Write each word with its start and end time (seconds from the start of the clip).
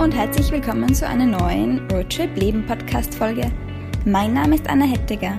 und 0.00 0.14
herzlich 0.14 0.50
willkommen 0.50 0.94
zu 0.94 1.06
einer 1.06 1.26
neuen 1.26 1.86
Roadtrip 1.90 2.34
Leben 2.34 2.64
Podcast 2.64 3.14
Folge. 3.14 3.52
Mein 4.06 4.32
Name 4.32 4.54
ist 4.54 4.66
Anna 4.66 4.86
Hettiger 4.86 5.38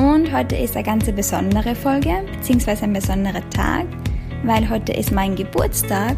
und 0.00 0.32
heute 0.36 0.56
ist 0.56 0.74
eine 0.74 0.84
ganz 0.84 1.08
besondere 1.12 1.76
Folge, 1.76 2.24
beziehungsweise 2.32 2.82
ein 2.82 2.94
besonderer 2.94 3.48
Tag, 3.50 3.86
weil 4.42 4.68
heute 4.68 4.92
ist 4.92 5.12
mein 5.12 5.36
Geburtstag 5.36 6.16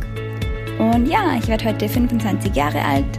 und 0.79 1.07
ja, 1.09 1.37
ich 1.39 1.47
werde 1.47 1.67
heute 1.67 1.87
25 1.87 2.57
Jahre 2.57 2.81
alt. 2.81 3.19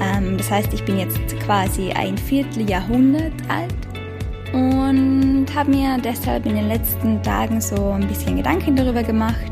Ähm, 0.00 0.38
das 0.38 0.50
heißt, 0.50 0.72
ich 0.72 0.82
bin 0.86 0.98
jetzt 0.98 1.18
quasi 1.40 1.90
ein 1.90 2.16
Vierteljahrhundert 2.16 3.34
alt 3.48 4.54
und 4.54 5.46
habe 5.54 5.70
mir 5.72 5.98
deshalb 6.02 6.46
in 6.46 6.54
den 6.54 6.68
letzten 6.68 7.22
Tagen 7.22 7.60
so 7.60 7.90
ein 7.90 8.08
bisschen 8.08 8.38
Gedanken 8.38 8.76
darüber 8.76 9.02
gemacht, 9.02 9.49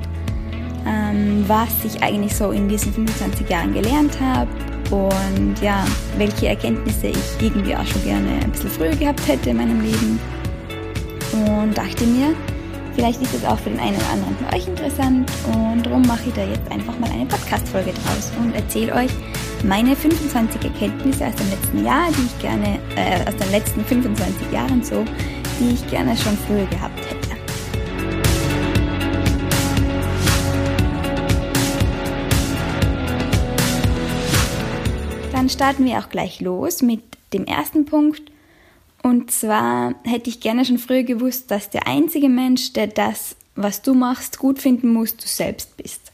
was 1.46 1.84
ich 1.84 2.02
eigentlich 2.02 2.34
so 2.34 2.50
in 2.50 2.68
diesen 2.68 2.92
25 2.92 3.48
Jahren 3.48 3.72
gelernt 3.72 4.18
habe 4.20 4.50
und 4.90 5.56
ja, 5.60 5.84
welche 6.16 6.48
Erkenntnisse 6.48 7.08
ich 7.08 7.18
irgendwie 7.40 7.74
auch 7.74 7.86
schon 7.86 8.02
gerne 8.04 8.28
ein 8.42 8.50
bisschen 8.50 8.70
früher 8.70 8.96
gehabt 8.96 9.26
hätte 9.26 9.50
in 9.50 9.58
meinem 9.58 9.80
Leben. 9.80 10.18
Und 11.32 11.76
dachte 11.76 12.06
mir, 12.06 12.34
vielleicht 12.94 13.20
ist 13.20 13.34
es 13.34 13.44
auch 13.44 13.58
für 13.58 13.70
den 13.70 13.78
einen 13.78 13.96
oder 13.96 14.10
anderen 14.10 14.36
von 14.36 14.54
euch 14.54 14.66
interessant 14.66 15.30
und 15.46 15.84
darum 15.84 16.02
mache 16.02 16.28
ich 16.28 16.34
da 16.34 16.42
jetzt 16.44 16.70
einfach 16.72 16.98
mal 16.98 17.10
eine 17.10 17.26
Podcast-Folge 17.26 17.92
draus 17.92 18.32
und 18.40 18.54
erzähle 18.54 18.94
euch 18.94 19.10
meine 19.64 19.94
25 19.94 20.64
Erkenntnisse 20.64 21.26
aus 21.26 21.34
dem 21.34 21.50
letzten 21.50 21.84
Jahr, 21.84 22.08
die 22.10 22.26
ich 22.26 22.38
gerne, 22.40 22.78
äh, 22.96 23.28
aus 23.28 23.36
den 23.36 23.50
letzten 23.50 23.84
25 23.84 24.52
Jahren 24.52 24.82
so, 24.82 25.04
die 25.60 25.74
ich 25.74 25.90
gerne 25.90 26.16
schon 26.16 26.36
früher 26.46 26.66
gehabt 26.66 26.98
hätte. 27.10 27.17
Starten 35.58 35.84
wir 35.86 35.98
auch 35.98 36.08
gleich 36.08 36.40
los 36.40 36.82
mit 36.82 37.02
dem 37.32 37.44
ersten 37.44 37.84
Punkt. 37.84 38.22
Und 39.02 39.32
zwar 39.32 39.96
hätte 40.04 40.30
ich 40.30 40.38
gerne 40.38 40.64
schon 40.64 40.78
früher 40.78 41.02
gewusst, 41.02 41.50
dass 41.50 41.68
der 41.68 41.88
einzige 41.88 42.28
Mensch, 42.28 42.74
der 42.74 42.86
das, 42.86 43.34
was 43.56 43.82
du 43.82 43.92
machst, 43.92 44.38
gut 44.38 44.60
finden 44.60 44.92
muss, 44.92 45.16
du 45.16 45.26
selbst 45.26 45.76
bist. 45.76 46.12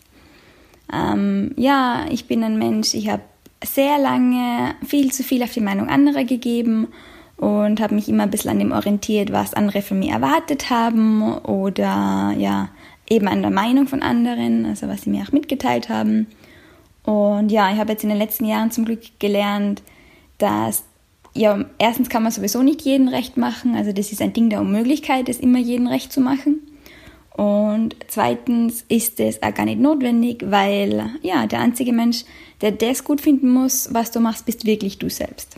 Ähm, 0.90 1.52
ja, 1.56 2.06
ich 2.10 2.26
bin 2.26 2.42
ein 2.42 2.58
Mensch, 2.58 2.94
ich 2.94 3.10
habe 3.10 3.22
sehr 3.62 3.98
lange 3.98 4.76
viel 4.86 5.12
zu 5.12 5.22
viel 5.22 5.42
auf 5.42 5.52
die 5.52 5.60
Meinung 5.60 5.90
anderer 5.90 6.24
gegeben 6.24 6.88
und 7.36 7.80
habe 7.80 7.96
mich 7.96 8.08
immer 8.08 8.22
ein 8.22 8.30
bisschen 8.30 8.50
an 8.50 8.58
dem 8.60 8.72
orientiert, 8.72 9.30
was 9.30 9.52
andere 9.52 9.82
von 9.82 9.98
mir 9.98 10.12
erwartet 10.14 10.70
haben 10.70 11.36
oder 11.40 12.34
ja, 12.38 12.70
eben 13.10 13.28
an 13.28 13.42
der 13.42 13.50
Meinung 13.50 13.88
von 13.88 14.00
anderen, 14.00 14.64
also 14.64 14.88
was 14.88 15.02
sie 15.02 15.10
mir 15.10 15.22
auch 15.22 15.32
mitgeteilt 15.32 15.90
haben. 15.90 16.28
Und 17.04 17.50
ja, 17.50 17.72
ich 17.72 17.78
habe 17.78 17.92
jetzt 17.92 18.02
in 18.02 18.08
den 18.08 18.18
letzten 18.18 18.46
Jahren 18.46 18.70
zum 18.70 18.84
Glück 18.84 19.02
gelernt, 19.18 19.82
dass 20.38 20.84
ja, 21.34 21.64
erstens 21.78 22.08
kann 22.08 22.22
man 22.22 22.32
sowieso 22.32 22.62
nicht 22.62 22.82
jeden 22.82 23.08
recht 23.08 23.36
machen, 23.36 23.74
also 23.74 23.92
das 23.92 24.12
ist 24.12 24.22
ein 24.22 24.32
Ding 24.32 24.50
der 24.50 24.60
Unmöglichkeit, 24.60 25.28
es 25.28 25.40
immer 25.40 25.58
jeden 25.58 25.88
recht 25.88 26.12
zu 26.12 26.20
machen. 26.20 26.60
Und 27.36 27.96
zweitens 28.06 28.84
ist 28.88 29.18
es 29.18 29.42
auch 29.42 29.52
gar 29.52 29.64
nicht 29.64 29.80
notwendig, 29.80 30.44
weil 30.46 31.10
ja, 31.22 31.48
der 31.48 31.58
einzige 31.58 31.92
Mensch, 31.92 32.24
der 32.60 32.70
das 32.70 33.02
gut 33.02 33.20
finden 33.20 33.50
muss, 33.50 33.92
was 33.92 34.12
du 34.12 34.20
machst, 34.20 34.46
bist 34.46 34.64
wirklich 34.64 34.98
du 34.98 35.10
selbst. 35.10 35.56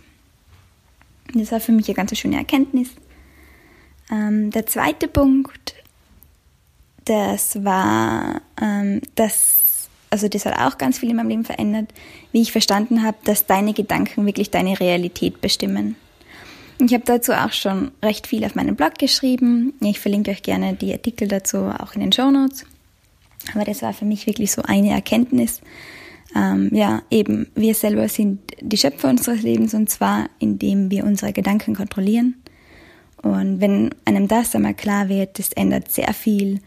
Das 1.35 1.53
war 1.53 1.61
für 1.61 1.73
mich 1.73 1.87
eine 1.89 1.95
ganz 1.95 2.17
schöne 2.17 2.39
Erkenntnis. 2.39 2.89
Ähm, 4.11 4.51
der 4.53 4.65
zweite 4.65 5.09
Punkt, 5.09 5.75
das 7.05 7.63
war, 7.63 8.41
ähm, 8.61 9.03
dass 9.15 9.56
also 10.11 10.29
das 10.29 10.47
hat 10.47 10.59
auch 10.59 10.79
ganz 10.79 10.99
viel 10.99 11.11
in 11.11 11.17
meinem 11.17 11.29
Leben 11.29 11.45
verändert, 11.45 11.93
wie 12.33 12.43
ich 12.43 12.53
verstanden 12.53 13.03
habe, 13.03 13.17
dass 13.25 13.47
deine 13.47 13.73
Gedanken 13.73 14.27
wirklich 14.27 14.51
deine 14.51 14.79
Realität 14.79 15.41
bestimmen. 15.41 15.97
Ich 16.79 16.93
habe 16.93 17.05
dazu 17.07 17.33
auch 17.33 17.53
schon 17.53 17.91
recht 18.03 18.27
viel 18.27 18.45
auf 18.45 18.55
meinem 18.55 18.77
Blog 18.77 18.99
geschrieben. 18.99 19.73
Ich 19.81 19.99
verlinke 19.99 20.31
euch 20.31 20.43
gerne 20.43 20.75
die 20.75 20.93
Artikel 20.93 21.27
dazu 21.27 21.59
auch 21.59 21.95
in 21.95 22.01
den 22.01 22.13
Show 22.13 22.31
Notes. 22.31 22.67
Aber 23.55 23.65
das 23.65 23.83
war 23.83 23.95
für 23.95 24.05
mich 24.05 24.27
wirklich 24.27 24.53
so 24.53 24.63
eine 24.63 24.91
Erkenntnis. 24.91 25.63
Ähm, 26.35 26.71
ja, 26.73 27.03
eben, 27.11 27.47
wir 27.55 27.75
selber 27.75 28.09
sind 28.09 28.41
die 28.61 28.77
Schöpfer 28.77 29.09
unseres 29.09 29.43
Lebens 29.43 29.73
und 29.73 29.89
zwar, 29.89 30.29
indem 30.39 30.91
wir 30.91 31.05
unsere 31.05 31.33
Gedanken 31.33 31.75
kontrollieren. 31.75 32.35
Und 33.23 33.61
wenn 33.61 33.95
einem 34.05 34.29
das 34.29 34.55
einmal 34.55 34.75
klar 34.75 35.09
wird, 35.09 35.39
das 35.39 35.53
ändert 35.53 35.91
sehr 35.91 36.13
viel 36.13 36.61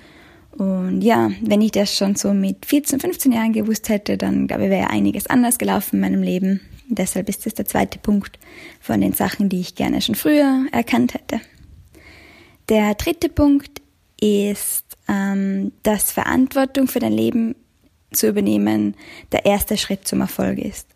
und 0.52 1.02
ja, 1.02 1.32
wenn 1.42 1.62
ich 1.62 1.72
das 1.72 1.96
schon 1.96 2.16
so 2.16 2.34
mit 2.34 2.66
14, 2.66 3.00
15 3.00 3.32
Jahren 3.32 3.54
gewusst 3.54 3.90
hätte, 3.90 4.18
dann 4.18 4.48
glaube 4.48 4.66
ich, 4.66 4.70
wäre 4.70 4.90
einiges 4.90 5.28
anders 5.28 5.58
gelaufen 5.58 5.96
in 5.96 6.02
meinem 6.02 6.24
Leben. 6.24 6.62
Und 6.90 6.98
deshalb 6.98 7.30
ist 7.30 7.46
das 7.46 7.54
der 7.54 7.66
zweite 7.66 8.00
Punkt 8.00 8.40
von 8.82 9.00
den 9.00 9.14
Sachen, 9.14 9.50
die 9.50 9.62
ich 9.62 9.76
gerne 9.76 10.02
schon 10.02 10.16
früher 10.16 10.66
erkannt 10.72 11.14
hätte. 11.14 11.40
Der 12.68 12.96
dritte 12.96 13.30
Punkt 13.30 13.82
ist, 14.20 14.86
ähm, 15.08 15.72
dass 15.84 16.12
Verantwortung 16.12 16.88
für 16.88 17.00
dein 17.00 17.14
Leben 17.14 17.56
zu 18.12 18.28
übernehmen 18.28 18.96
der 19.32 19.46
erste 19.46 19.78
Schritt 19.78 20.08
zum 20.08 20.22
Erfolg 20.22 20.60
ist. 20.60 20.88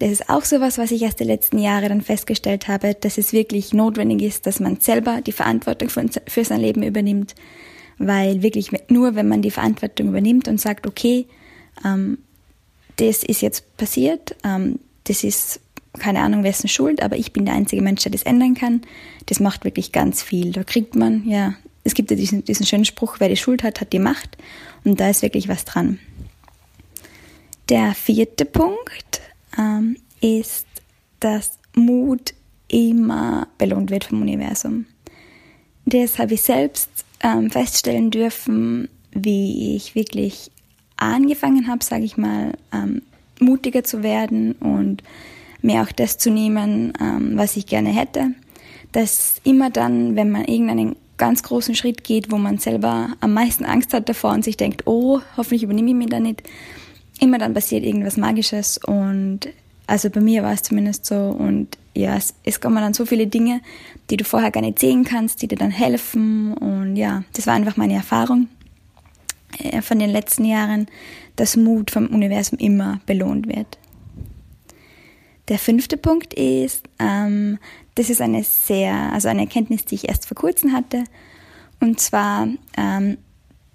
Das 0.00 0.10
ist 0.10 0.30
auch 0.30 0.44
so 0.44 0.60
was, 0.60 0.78
ich 0.78 1.02
erst 1.02 1.20
die 1.20 1.24
letzten 1.24 1.58
Jahre 1.58 1.88
dann 1.88 2.00
festgestellt 2.00 2.68
habe, 2.68 2.94
dass 2.94 3.18
es 3.18 3.32
wirklich 3.32 3.72
notwendig 3.74 4.22
ist, 4.22 4.46
dass 4.46 4.58
man 4.58 4.80
selber 4.80 5.20
die 5.20 5.32
Verantwortung 5.32 5.90
für 5.90 6.44
sein 6.44 6.60
Leben 6.60 6.82
übernimmt, 6.82 7.34
weil 8.00 8.42
wirklich 8.42 8.70
nur, 8.88 9.14
wenn 9.14 9.28
man 9.28 9.42
die 9.42 9.50
Verantwortung 9.50 10.08
übernimmt 10.08 10.48
und 10.48 10.58
sagt, 10.58 10.86
okay, 10.86 11.26
ähm, 11.84 12.18
das 12.96 13.22
ist 13.22 13.42
jetzt 13.42 13.76
passiert, 13.76 14.34
ähm, 14.42 14.80
das 15.04 15.22
ist 15.22 15.60
keine 15.98 16.20
Ahnung, 16.20 16.44
wessen 16.44 16.68
Schuld, 16.68 17.02
aber 17.02 17.16
ich 17.16 17.32
bin 17.32 17.44
der 17.44 17.54
einzige 17.54 17.82
Mensch, 17.82 18.02
der 18.02 18.12
das 18.12 18.22
ändern 18.22 18.54
kann. 18.54 18.82
Das 19.26 19.40
macht 19.40 19.64
wirklich 19.64 19.92
ganz 19.92 20.22
viel. 20.22 20.52
Da 20.52 20.62
kriegt 20.62 20.94
man, 20.94 21.28
ja, 21.28 21.54
es 21.82 21.94
gibt 21.94 22.10
ja 22.10 22.16
diesen, 22.16 22.44
diesen 22.44 22.64
schönen 22.64 22.84
Spruch, 22.84 23.16
wer 23.18 23.28
die 23.28 23.36
Schuld 23.36 23.62
hat, 23.64 23.80
hat 23.80 23.92
die 23.92 23.98
Macht. 23.98 24.36
Und 24.84 25.00
da 25.00 25.10
ist 25.10 25.22
wirklich 25.22 25.48
was 25.48 25.64
dran. 25.64 25.98
Der 27.68 27.94
vierte 27.94 28.44
Punkt 28.44 29.20
ähm, 29.58 29.96
ist, 30.20 30.66
dass 31.18 31.58
Mut 31.74 32.34
immer 32.68 33.48
belohnt 33.58 33.90
wird 33.90 34.04
vom 34.04 34.22
Universum. 34.22 34.86
Das 35.86 36.18
habe 36.20 36.34
ich 36.34 36.42
selbst 36.42 36.88
ähm, 37.22 37.50
feststellen 37.50 38.10
dürfen, 38.10 38.88
wie 39.12 39.76
ich 39.76 39.94
wirklich 39.94 40.50
angefangen 40.96 41.66
habe, 41.66 41.84
sage 41.84 42.04
ich 42.04 42.16
mal, 42.16 42.52
ähm, 42.72 43.02
mutiger 43.40 43.84
zu 43.84 44.02
werden 44.02 44.52
und 44.52 45.02
mir 45.62 45.82
auch 45.82 45.92
das 45.92 46.18
zu 46.18 46.30
nehmen, 46.30 46.92
ähm, 47.00 47.32
was 47.34 47.56
ich 47.56 47.66
gerne 47.66 47.90
hätte. 47.90 48.32
Dass 48.92 49.40
immer 49.44 49.70
dann, 49.70 50.16
wenn 50.16 50.30
man 50.30 50.44
irgendeinen 50.44 50.96
ganz 51.16 51.42
großen 51.42 51.74
Schritt 51.74 52.02
geht, 52.02 52.30
wo 52.30 52.38
man 52.38 52.58
selber 52.58 53.10
am 53.20 53.34
meisten 53.34 53.64
Angst 53.64 53.92
hat 53.92 54.08
davor 54.08 54.32
und 54.32 54.44
sich 54.44 54.56
denkt, 54.56 54.86
oh, 54.86 55.20
hoffentlich 55.36 55.62
übernehme 55.62 55.90
ich 55.90 55.96
mich 55.96 56.08
da 56.08 56.18
nicht, 56.18 56.42
immer 57.20 57.38
dann 57.38 57.54
passiert 57.54 57.84
irgendwas 57.84 58.16
Magisches 58.16 58.78
und 58.78 59.40
also 59.90 60.08
bei 60.08 60.20
mir 60.20 60.44
war 60.44 60.52
es 60.52 60.62
zumindest 60.62 61.04
so 61.04 61.16
und 61.16 61.76
ja, 61.96 62.16
es, 62.16 62.34
es 62.44 62.60
kommen 62.60 62.76
dann 62.76 62.94
so 62.94 63.04
viele 63.06 63.26
Dinge, 63.26 63.60
die 64.08 64.16
du 64.16 64.24
vorher 64.24 64.52
gar 64.52 64.60
nicht 64.60 64.78
sehen 64.78 65.02
kannst, 65.02 65.42
die 65.42 65.48
dir 65.48 65.58
dann 65.58 65.72
helfen. 65.72 66.54
Und 66.54 66.94
ja, 66.94 67.24
das 67.32 67.48
war 67.48 67.54
einfach 67.54 67.76
meine 67.76 67.94
Erfahrung 67.94 68.46
äh, 69.58 69.82
von 69.82 69.98
den 69.98 70.10
letzten 70.10 70.44
Jahren, 70.44 70.86
dass 71.34 71.56
Mut 71.56 71.90
vom 71.90 72.06
Universum 72.06 72.56
immer 72.60 73.00
belohnt 73.04 73.48
wird. 73.48 73.78
Der 75.48 75.58
fünfte 75.58 75.96
Punkt 75.96 76.34
ist, 76.34 76.88
ähm, 77.00 77.58
das 77.96 78.10
ist 78.10 78.20
eine 78.20 78.44
sehr, 78.44 78.94
also 79.12 79.26
eine 79.26 79.40
Erkenntnis, 79.40 79.84
die 79.86 79.96
ich 79.96 80.08
erst 80.08 80.26
vor 80.26 80.36
kurzem 80.36 80.72
hatte, 80.72 81.02
und 81.80 81.98
zwar, 81.98 82.46
ähm, 82.76 83.18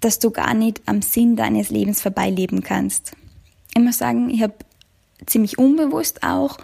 dass 0.00 0.18
du 0.18 0.30
gar 0.30 0.54
nicht 0.54 0.80
am 0.86 1.02
Sinn 1.02 1.36
deines 1.36 1.68
Lebens 1.68 2.00
vorbeileben 2.00 2.62
kannst. 2.62 3.12
Ich 3.74 3.82
muss 3.82 3.98
sagen, 3.98 4.30
ich 4.30 4.40
habe 4.40 4.54
ziemlich 5.26 5.58
unbewusst 5.58 6.22
auch 6.22 6.58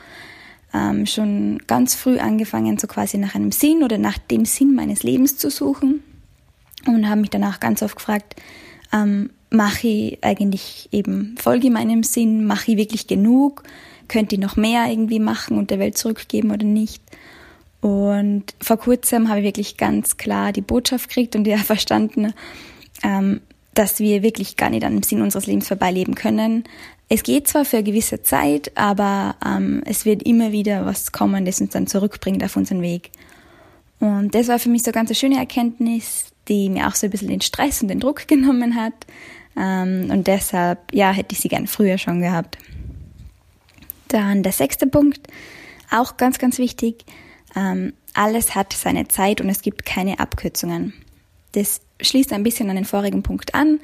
ähm, 0.75 1.07
schon 1.07 1.59
ganz 1.67 1.95
früh 1.95 2.19
angefangen, 2.19 2.79
so 2.79 2.87
quasi 2.87 3.19
nach 3.19 3.35
einem 3.35 3.53
Sinn 3.53 3.83
oder 3.83 3.99
nach 3.99 4.19
dem 4.19 4.45
Sinn 4.45 4.75
meines 4.75 5.03
Lebens 5.03 5.37
zu 5.37 5.51
suchen. 5.51 6.03
Und 6.87 7.09
habe 7.09 7.21
mich 7.21 7.31
danach 7.31 7.61
ganz 7.61 7.83
oft 7.83 7.97
gefragt, 7.97 8.37
ähm, 8.93 9.31
mache 9.51 9.87
ich 9.87 10.25
eigentlich 10.25 10.89
eben, 10.93 11.37
folge 11.39 11.71
meinem 11.71 12.03
Sinn, 12.03 12.45
mache 12.45 12.73
ich 12.73 12.77
wirklich 12.77 13.07
genug, 13.07 13.63
könnte 14.09 14.35
ich 14.35 14.41
noch 14.41 14.57
mehr 14.57 14.87
irgendwie 14.91 15.21
machen 15.21 15.59
und 15.59 15.71
der 15.71 15.79
Welt 15.79 15.97
zurückgeben 15.97 16.51
oder 16.51 16.65
nicht. 16.65 17.03
Und 17.81 18.45
vor 18.61 18.79
kurzem 18.79 19.29
habe 19.29 19.41
ich 19.41 19.45
wirklich 19.45 19.77
ganz 19.77 20.17
klar 20.17 20.53
die 20.53 20.61
Botschaft 20.61 21.09
gekriegt 21.09 21.37
und 21.37 21.47
ja 21.47 21.57
verstanden, 21.59 22.33
ähm, 23.03 23.41
dass 23.75 24.01
wir 24.01 24.23
wirklich 24.23 24.57
gar 24.57 24.71
nicht 24.71 24.85
an 24.85 24.95
dem 24.95 25.03
Sinn 25.03 25.23
unseres 25.23 25.47
Lebens 25.47 25.69
vorbeileben 25.69 26.15
können, 26.15 26.65
es 27.15 27.23
geht 27.23 27.47
zwar 27.47 27.67
für 27.67 27.77
eine 27.77 27.85
gewisse 27.85 28.23
Zeit, 28.23 28.73
aber 28.75 29.37
ähm, 29.45 29.83
es 29.85 30.07
wird 30.07 30.23
immer 30.23 30.51
wieder 30.51 30.87
was 30.87 31.13
kommen, 31.13 31.45
das 31.45 31.61
uns 31.61 31.73
dann 31.73 31.87
zurückbringt 31.87 32.43
auf 32.43 32.57
unseren 32.57 32.81
Weg. 32.81 33.11
Und 34.01 34.35
das 34.35 34.49
war 34.49 34.59
für 34.59 34.71
mich 34.71 34.83
so 34.83 34.93
ganz 34.93 35.11
eine 35.11 35.15
schöne 35.15 35.37
Erkenntnis, 35.37 36.33
die 36.49 36.71
mir 36.71 36.89
auch 36.89 36.95
so 36.95 37.07
ein 37.07 37.11
bisschen 37.11 37.29
den 37.29 37.43
Stress 37.43 37.83
und 37.83 37.89
den 37.89 38.01
Druck 38.01 38.27
genommen 38.29 38.77
hat. 38.77 38.95
Ähm, 39.59 40.09
und 40.11 40.27
deshalb, 40.27 40.79
ja, 40.91 41.13
hätte 41.13 41.35
ich 41.35 41.41
sie 41.41 41.49
gern 41.49 41.67
früher 41.67 41.99
schon 41.99 42.23
gehabt. 42.23 42.57
Dann 44.09 44.43
der 44.43 44.53
sechste 44.53 44.87
Punkt, 44.87 45.29
auch 45.91 46.17
ganz, 46.17 46.39
ganz 46.39 46.57
wichtig. 46.57 47.05
Ähm, 47.55 47.93
alles 48.15 48.55
hat 48.55 48.73
seine 48.73 49.09
Zeit 49.09 49.43
und 49.43 49.51
es 49.51 49.61
gibt 49.61 49.85
keine 49.85 50.19
Abkürzungen. 50.19 50.95
Das 51.53 51.83
schließt 52.03 52.33
ein 52.33 52.43
bisschen 52.43 52.69
an 52.71 52.77
den 52.77 52.85
vorigen 52.85 53.23
Punkt 53.23 53.55
an. 53.55 53.81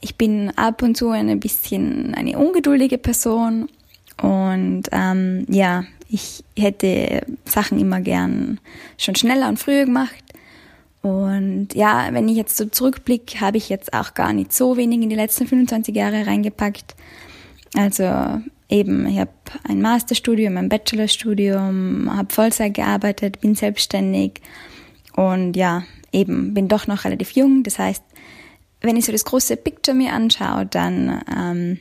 Ich 0.00 0.16
bin 0.16 0.50
ab 0.56 0.82
und 0.82 0.96
zu 0.96 1.10
ein 1.10 1.40
bisschen 1.40 2.14
eine 2.14 2.38
ungeduldige 2.38 2.98
Person 2.98 3.68
und 4.20 4.84
ähm, 4.92 5.46
ja, 5.48 5.84
ich 6.08 6.44
hätte 6.56 7.22
Sachen 7.44 7.78
immer 7.78 8.00
gern 8.00 8.60
schon 8.98 9.14
schneller 9.14 9.48
und 9.48 9.58
früher 9.58 9.86
gemacht. 9.86 10.22
Und 11.00 11.74
ja, 11.74 12.08
wenn 12.12 12.28
ich 12.28 12.36
jetzt 12.36 12.56
so 12.56 12.66
zurückblicke, 12.66 13.40
habe 13.40 13.56
ich 13.56 13.68
jetzt 13.68 13.92
auch 13.92 14.14
gar 14.14 14.32
nicht 14.32 14.52
so 14.52 14.76
wenig 14.76 15.00
in 15.00 15.08
die 15.08 15.16
letzten 15.16 15.46
25 15.46 15.94
Jahre 15.96 16.26
reingepackt. 16.26 16.94
Also 17.74 18.40
eben, 18.68 19.06
ich 19.06 19.18
habe 19.18 19.30
ein 19.68 19.82
Masterstudium, 19.82 20.56
ein 20.56 20.68
Bachelorstudium, 20.68 22.10
habe 22.14 22.32
Vollzeit 22.32 22.74
gearbeitet, 22.74 23.40
bin 23.40 23.54
selbstständig 23.54 24.40
und 25.16 25.56
ja, 25.56 25.82
eben 26.12 26.54
bin 26.54 26.68
doch 26.68 26.86
noch 26.86 27.04
relativ 27.04 27.32
jung. 27.32 27.62
Das 27.62 27.78
heißt, 27.78 28.02
wenn 28.80 28.96
ich 28.96 29.04
so 29.04 29.12
das 29.12 29.24
große 29.24 29.56
Picture 29.56 29.96
mir 29.96 30.12
anschaue, 30.12 30.66
dann 30.66 31.22
ähm, 31.34 31.78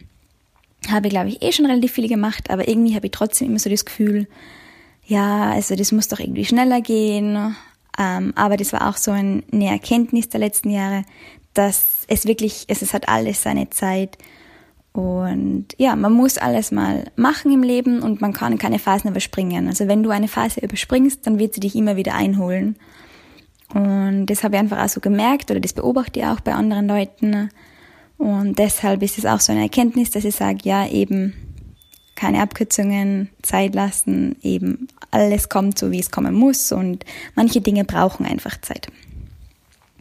habe 0.89 1.07
ich, 1.07 1.11
glaube 1.11 1.29
ich, 1.29 1.41
eh 1.41 1.51
schon 1.51 1.65
relativ 1.65 1.93
viel 1.93 2.07
gemacht, 2.07 2.49
aber 2.49 2.67
irgendwie 2.67 2.95
habe 2.95 3.07
ich 3.07 3.11
trotzdem 3.11 3.49
immer 3.49 3.59
so 3.59 3.69
das 3.69 3.85
Gefühl, 3.85 4.27
ja, 5.05 5.51
also 5.51 5.75
das 5.75 5.91
muss 5.91 6.07
doch 6.07 6.19
irgendwie 6.19 6.45
schneller 6.45 6.81
gehen. 6.81 7.55
Ähm, 7.99 8.33
aber 8.35 8.57
das 8.57 8.71
war 8.71 8.87
auch 8.87 8.97
so 8.97 9.11
eine 9.11 9.43
Erkenntnis 9.51 10.29
der 10.29 10.39
letzten 10.39 10.69
Jahre, 10.69 11.03
dass 11.53 12.05
es 12.07 12.25
wirklich, 12.25 12.65
es, 12.67 12.81
es 12.81 12.93
hat 12.93 13.09
alles 13.09 13.43
seine 13.43 13.69
Zeit. 13.69 14.17
Und 14.93 15.67
ja, 15.77 15.95
man 15.95 16.13
muss 16.13 16.37
alles 16.37 16.71
mal 16.71 17.05
machen 17.15 17.51
im 17.51 17.63
Leben 17.63 18.01
und 18.01 18.21
man 18.21 18.33
kann 18.33 18.57
keine 18.57 18.79
Phasen 18.79 19.09
überspringen. 19.09 19.67
Also 19.67 19.87
wenn 19.87 20.03
du 20.03 20.09
eine 20.09 20.27
Phase 20.27 20.61
überspringst, 20.61 21.25
dann 21.25 21.39
wird 21.39 21.53
sie 21.53 21.61
dich 21.61 21.75
immer 21.75 21.95
wieder 21.95 22.13
einholen. 22.13 22.75
Und 23.73 24.25
das 24.27 24.43
habe 24.43 24.55
ich 24.55 24.59
einfach 24.59 24.83
auch 24.83 24.89
so 24.89 24.99
gemerkt 24.99 25.51
oder 25.51 25.59
das 25.59 25.73
beobachte 25.73 26.19
ich 26.19 26.25
auch 26.25 26.41
bei 26.41 26.53
anderen 26.53 26.87
Leuten. 26.87 27.49
Und 28.17 28.59
deshalb 28.59 29.01
ist 29.01 29.17
es 29.17 29.25
auch 29.25 29.39
so 29.39 29.51
eine 29.51 29.63
Erkenntnis, 29.63 30.11
dass 30.11 30.25
ich 30.25 30.35
sage, 30.35 30.59
ja, 30.63 30.87
eben 30.87 31.33
keine 32.15 32.41
Abkürzungen, 32.41 33.29
Zeit 33.41 33.73
lassen, 33.73 34.35
eben 34.43 34.87
alles 35.09 35.49
kommt 35.49 35.79
so, 35.79 35.91
wie 35.91 35.99
es 35.99 36.11
kommen 36.11 36.35
muss 36.35 36.71
und 36.71 37.03
manche 37.33 37.61
Dinge 37.61 37.83
brauchen 37.83 38.25
einfach 38.25 38.61
Zeit. 38.61 38.87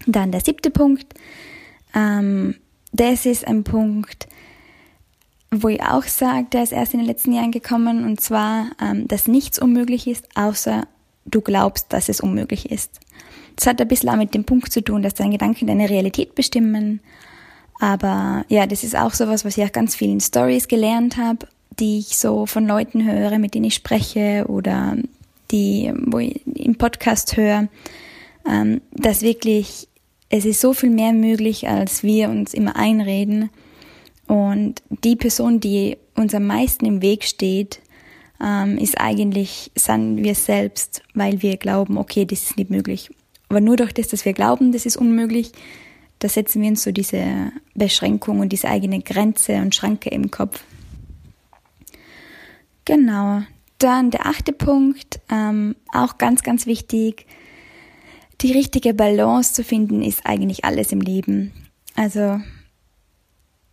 Dann 0.07 0.31
der 0.31 0.43
siebte 0.43 0.71
Punkt. 0.71 1.15
Ähm, 1.95 2.57
das 2.93 3.25
ist 3.25 3.47
ein 3.47 3.65
Punkt, 3.65 4.29
wo 5.51 5.69
ich 5.69 5.83
auch 5.83 6.05
sage, 6.05 6.47
der 6.53 6.63
ist 6.63 6.73
erst 6.73 6.93
in 6.93 7.01
den 7.01 7.09
letzten 7.09 7.33
Jahren 7.33 7.53
gekommen, 7.53 8.05
und 8.05 8.21
zwar, 8.21 8.71
ähm, 8.81 9.09
dass 9.09 9.27
nichts 9.27 9.59
unmöglich 9.59 10.07
ist, 10.07 10.29
außer 10.35 10.87
du 11.25 11.41
glaubst, 11.41 11.93
dass 11.93 12.09
es 12.09 12.21
unmöglich 12.21 12.71
ist. 12.71 13.01
Das 13.57 13.67
hat 13.67 13.81
ein 13.81 13.89
bisschen 13.89 14.09
auch 14.09 14.17
mit 14.17 14.35
dem 14.35 14.45
Punkt 14.45 14.73
zu 14.73 14.83
tun, 14.83 15.03
dass 15.03 15.15
deine 15.15 15.33
Gedanken 15.33 15.67
deine 15.67 15.89
Realität 15.89 16.35
bestimmen. 16.35 17.01
Aber 17.81 18.45
ja, 18.49 18.67
das 18.67 18.85
ist 18.85 18.97
auch 18.97 19.13
sowas, 19.15 19.45
was 19.45 19.57
ich 19.57 19.65
auch 19.65 19.73
ganz 19.73 19.97
viel 19.97 20.11
in 20.11 20.21
Stories 20.21 20.69
gelernt 20.69 21.17
habe, 21.17 21.47
die 21.79 21.99
ich 21.99 22.19
so 22.19 22.47
von 22.47 22.67
Leuten 22.67 23.11
höre, 23.11 23.39
mit 23.39 23.55
denen 23.55 23.65
ich 23.67 23.75
spreche 23.75 24.45
oder 24.49 24.97
die, 25.51 25.93
wo 25.97 26.19
ich 26.19 26.41
im 26.47 26.77
Podcast 26.77 27.37
höre, 27.37 27.69
ähm, 28.49 28.81
dass 28.93 29.23
wirklich 29.23 29.89
es 30.29 30.45
ist 30.45 30.61
so 30.61 30.73
viel 30.73 30.91
mehr 30.91 31.13
möglich, 31.13 31.69
als 31.69 32.03
wir 32.03 32.29
uns 32.29 32.55
immer 32.55 32.77
einreden. 32.77 33.51
Und 34.29 34.81
die 34.89 35.17
Person, 35.17 35.59
die 35.59 35.97
uns 36.15 36.35
am 36.35 36.47
meisten 36.47 36.87
im 36.87 37.03
Weg 37.03 37.25
steht, 37.25 37.81
ähm, 38.41 38.79
ist 38.79 39.01
eigentlich, 39.01 39.73
sind 39.75 40.23
wir 40.23 40.37
selbst, 40.37 41.03
weil 41.15 41.43
wir 41.43 41.57
glauben, 41.57 41.99
okay, 41.99 42.25
das 42.25 42.45
ist 42.45 42.57
nicht 42.57 42.71
möglich. 42.71 43.11
Aber 43.51 43.61
nur 43.61 43.77
durch 43.77 43.93
das, 43.93 44.09
dass 44.09 44.25
wir 44.25 44.33
glauben, 44.33 44.71
das 44.73 44.87
ist 44.87 44.97
unmöglich, 44.97 45.53
da 46.21 46.29
setzen 46.29 46.63
wir 46.63 46.71
uns 46.71 46.85
so 46.85 46.93
diese 46.93 47.53
Beschränkung 47.75 48.39
und 48.41 48.51
diese 48.51 48.69
eigene 48.69 49.01
Grenze 49.01 49.57
und 49.57 49.75
Schranke 49.75 50.09
im 50.11 50.31
Kopf. 50.31 50.63
Genau. 52.85 53.43
Dann 53.79 54.11
der 54.11 54.27
achte 54.27 54.53
Punkt, 54.53 55.21
ähm, 55.31 55.75
auch 55.93 56.17
ganz, 56.17 56.43
ganz 56.43 56.67
wichtig. 56.67 57.27
Die 58.41 58.53
richtige 58.53 58.95
Balance 58.95 59.53
zu 59.53 59.65
finden, 59.65 60.03
ist 60.03 60.25
eigentlich 60.25 60.65
alles 60.65 60.93
im 60.93 61.01
Leben. 61.01 61.53
Also 61.97 62.41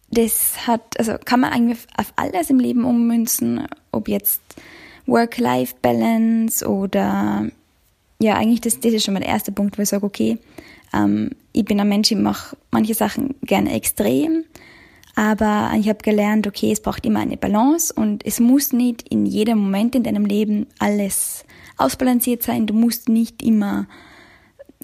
das 0.10 0.66
hat, 0.66 0.98
also 0.98 1.18
kann 1.24 1.42
man 1.42 1.52
eigentlich 1.52 1.80
auf 1.96 2.14
alles 2.16 2.50
im 2.50 2.60
Leben 2.60 2.84
ummünzen, 2.84 3.68
ob 3.92 4.08
jetzt 4.08 4.42
Work-Life-Balance 5.06 6.68
oder 6.68 7.48
ja, 8.20 8.36
eigentlich 8.36 8.62
das, 8.62 8.80
das 8.80 8.94
ist 8.94 9.04
schon 9.04 9.14
mal 9.14 9.20
der 9.20 9.30
erste 9.30 9.52
Punkt, 9.52 9.78
wo 9.78 9.82
ich 9.82 9.90
sage, 9.90 10.06
okay, 10.06 10.38
ähm, 10.94 11.32
ich 11.54 11.66
bin 11.66 11.80
ein 11.80 11.90
Mensch, 11.90 12.12
ich 12.12 12.18
mache 12.18 12.58
manche 12.72 12.94
Sachen 12.94 13.36
gerne 13.44 13.74
extrem, 13.74 14.44
aber 15.16 15.72
ich 15.80 15.90
habe 15.90 16.00
gelernt, 16.04 16.48
okay, 16.48 16.72
es 16.72 16.82
braucht 16.82 17.06
immer 17.06 17.20
eine 17.20 17.38
Balance 17.38 17.94
und 17.94 18.26
es 18.26 18.40
muss 18.40 18.74
nicht 18.74 19.08
in 19.10 19.26
jedem 19.26 19.60
Moment 19.60 19.96
in 19.96 20.04
deinem 20.04 20.26
Leben 20.26 20.68
alles 20.80 21.46
ausbalanciert 21.78 22.44
sein. 22.44 22.68
Du 22.68 22.74
musst 22.74 23.10
nicht 23.10 23.42
immer 23.42 23.88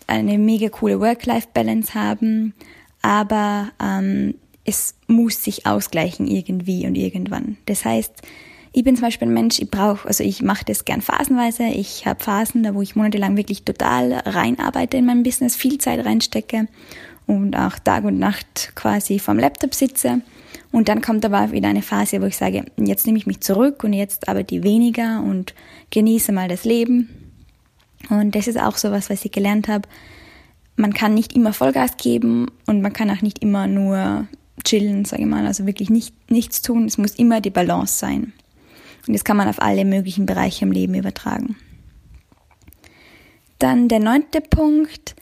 eine 0.08 0.38
mega 0.38 0.70
coole 0.70 1.00
Work-Life-Balance 1.00 1.94
haben, 1.94 2.54
aber 3.02 3.72
ähm, 3.82 4.36
es 4.66 4.96
muss 5.08 5.44
sich 5.44 5.66
ausgleichen 5.66 6.28
irgendwie 6.28 6.86
und 6.86 6.96
irgendwann. 6.96 7.58
Das 7.66 7.86
heißt, 7.86 8.22
ich 8.76 8.84
bin 8.84 8.96
zum 8.96 9.04
Beispiel 9.04 9.28
ein 9.28 9.34
Mensch, 9.34 9.60
ich 9.60 9.70
brauche, 9.70 10.08
also 10.08 10.24
ich 10.24 10.42
mache 10.42 10.66
das 10.66 10.84
gern 10.84 11.02
phasenweise. 11.02 11.66
Ich 11.66 12.08
habe 12.08 12.24
Phasen, 12.24 12.64
da 12.64 12.74
wo 12.74 12.82
ich 12.82 12.96
monatelang 12.96 13.38
wirklich 13.38 13.64
total 13.64 14.14
reinarbeite 14.14 14.98
in 14.98 15.06
mein 15.06 15.22
Business, 15.22 15.56
viel 15.56 15.78
Zeit 15.78 16.04
reinstecke 16.04 16.68
und 17.28 17.56
auch 17.56 17.78
Tag 17.78 18.04
und 18.04 18.18
Nacht 18.18 18.72
quasi 18.74 19.20
vom 19.20 19.38
Laptop 19.38 19.76
sitze. 19.76 20.22
Und 20.72 20.90
dann 20.90 21.02
kommt 21.02 21.24
aber 21.24 21.52
wieder 21.52 21.70
eine 21.70 21.84
Phase, 21.84 22.20
wo 22.20 22.26
ich 22.26 22.36
sage, 22.36 22.66
jetzt 22.78 23.06
nehme 23.06 23.20
ich 23.20 23.28
mich 23.28 23.42
zurück 23.42 23.84
und 23.84 23.94
jetzt 23.94 24.28
arbeite 24.28 24.56
ich 24.56 24.64
weniger 24.64 25.22
und 25.22 25.54
genieße 25.92 26.32
mal 26.32 26.48
das 26.48 26.64
Leben. 26.64 27.10
Und 28.10 28.34
das 28.34 28.48
ist 28.48 28.60
auch 28.60 28.78
so 28.78 28.90
was, 28.92 29.12
was 29.12 29.24
ich 29.24 29.32
gelernt 29.32 29.68
habe. 29.68 29.88
Man 30.76 30.96
kann 30.96 31.14
nicht 31.14 31.34
immer 31.34 31.54
Vollgas 31.54 31.98
geben 31.98 32.48
und 32.66 32.82
man 32.82 32.92
kann 32.92 33.12
auch 33.12 33.22
nicht 33.22 33.44
immer 33.44 33.68
nur 33.68 34.28
chillen, 34.64 35.06
sage 35.06 35.22
ich 35.22 35.28
mal, 35.28 35.46
also 35.46 35.68
wirklich 35.68 35.92
nicht, 35.92 36.16
nichts 36.32 36.64
tun. 36.64 36.86
Es 36.86 36.98
muss 36.98 37.12
immer 37.12 37.40
die 37.40 37.52
Balance 37.52 38.00
sein. 38.00 38.34
Und 39.08 39.14
das 39.14 39.24
kann 39.24 39.38
man 39.38 39.48
auf 39.48 39.62
alle 39.62 39.86
möglichen 39.86 40.26
Bereiche 40.26 40.66
im 40.66 40.72
Leben 40.72 40.96
übertragen. 40.96 41.58
Dann 43.60 43.88
der 43.88 44.00
neunte 44.00 44.42
Punkt. 44.42 45.16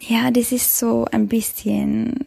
Ja, 0.00 0.30
das 0.30 0.52
ist 0.52 0.78
so 0.78 1.06
ein 1.12 1.28
bisschen, 1.28 2.26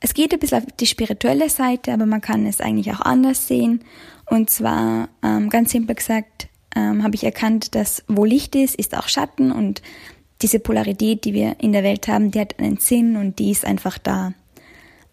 es 0.00 0.14
geht 0.14 0.32
ein 0.32 0.40
bisschen 0.40 0.58
auf 0.58 0.66
die 0.78 0.86
spirituelle 0.86 1.48
Seite, 1.48 1.92
aber 1.92 2.06
man 2.06 2.20
kann 2.20 2.46
es 2.46 2.60
eigentlich 2.60 2.92
auch 2.92 3.00
anders 3.00 3.46
sehen. 3.46 3.84
Und 4.28 4.50
zwar, 4.50 5.08
ähm, 5.22 5.48
ganz 5.48 5.70
simpel 5.70 5.94
gesagt, 5.94 6.48
ähm, 6.74 7.02
habe 7.02 7.14
ich 7.14 7.24
erkannt, 7.24 7.74
dass 7.74 8.04
wo 8.08 8.24
Licht 8.24 8.54
ist, 8.54 8.74
ist 8.74 8.96
auch 8.96 9.08
Schatten 9.08 9.52
und 9.52 9.82
diese 10.42 10.60
Polarität, 10.60 11.24
die 11.24 11.32
wir 11.32 11.56
in 11.60 11.72
der 11.72 11.82
Welt 11.82 12.08
haben, 12.08 12.30
die 12.30 12.40
hat 12.40 12.58
einen 12.58 12.76
Sinn 12.76 13.16
und 13.16 13.38
die 13.38 13.50
ist 13.50 13.64
einfach 13.64 13.98
da. 13.98 14.34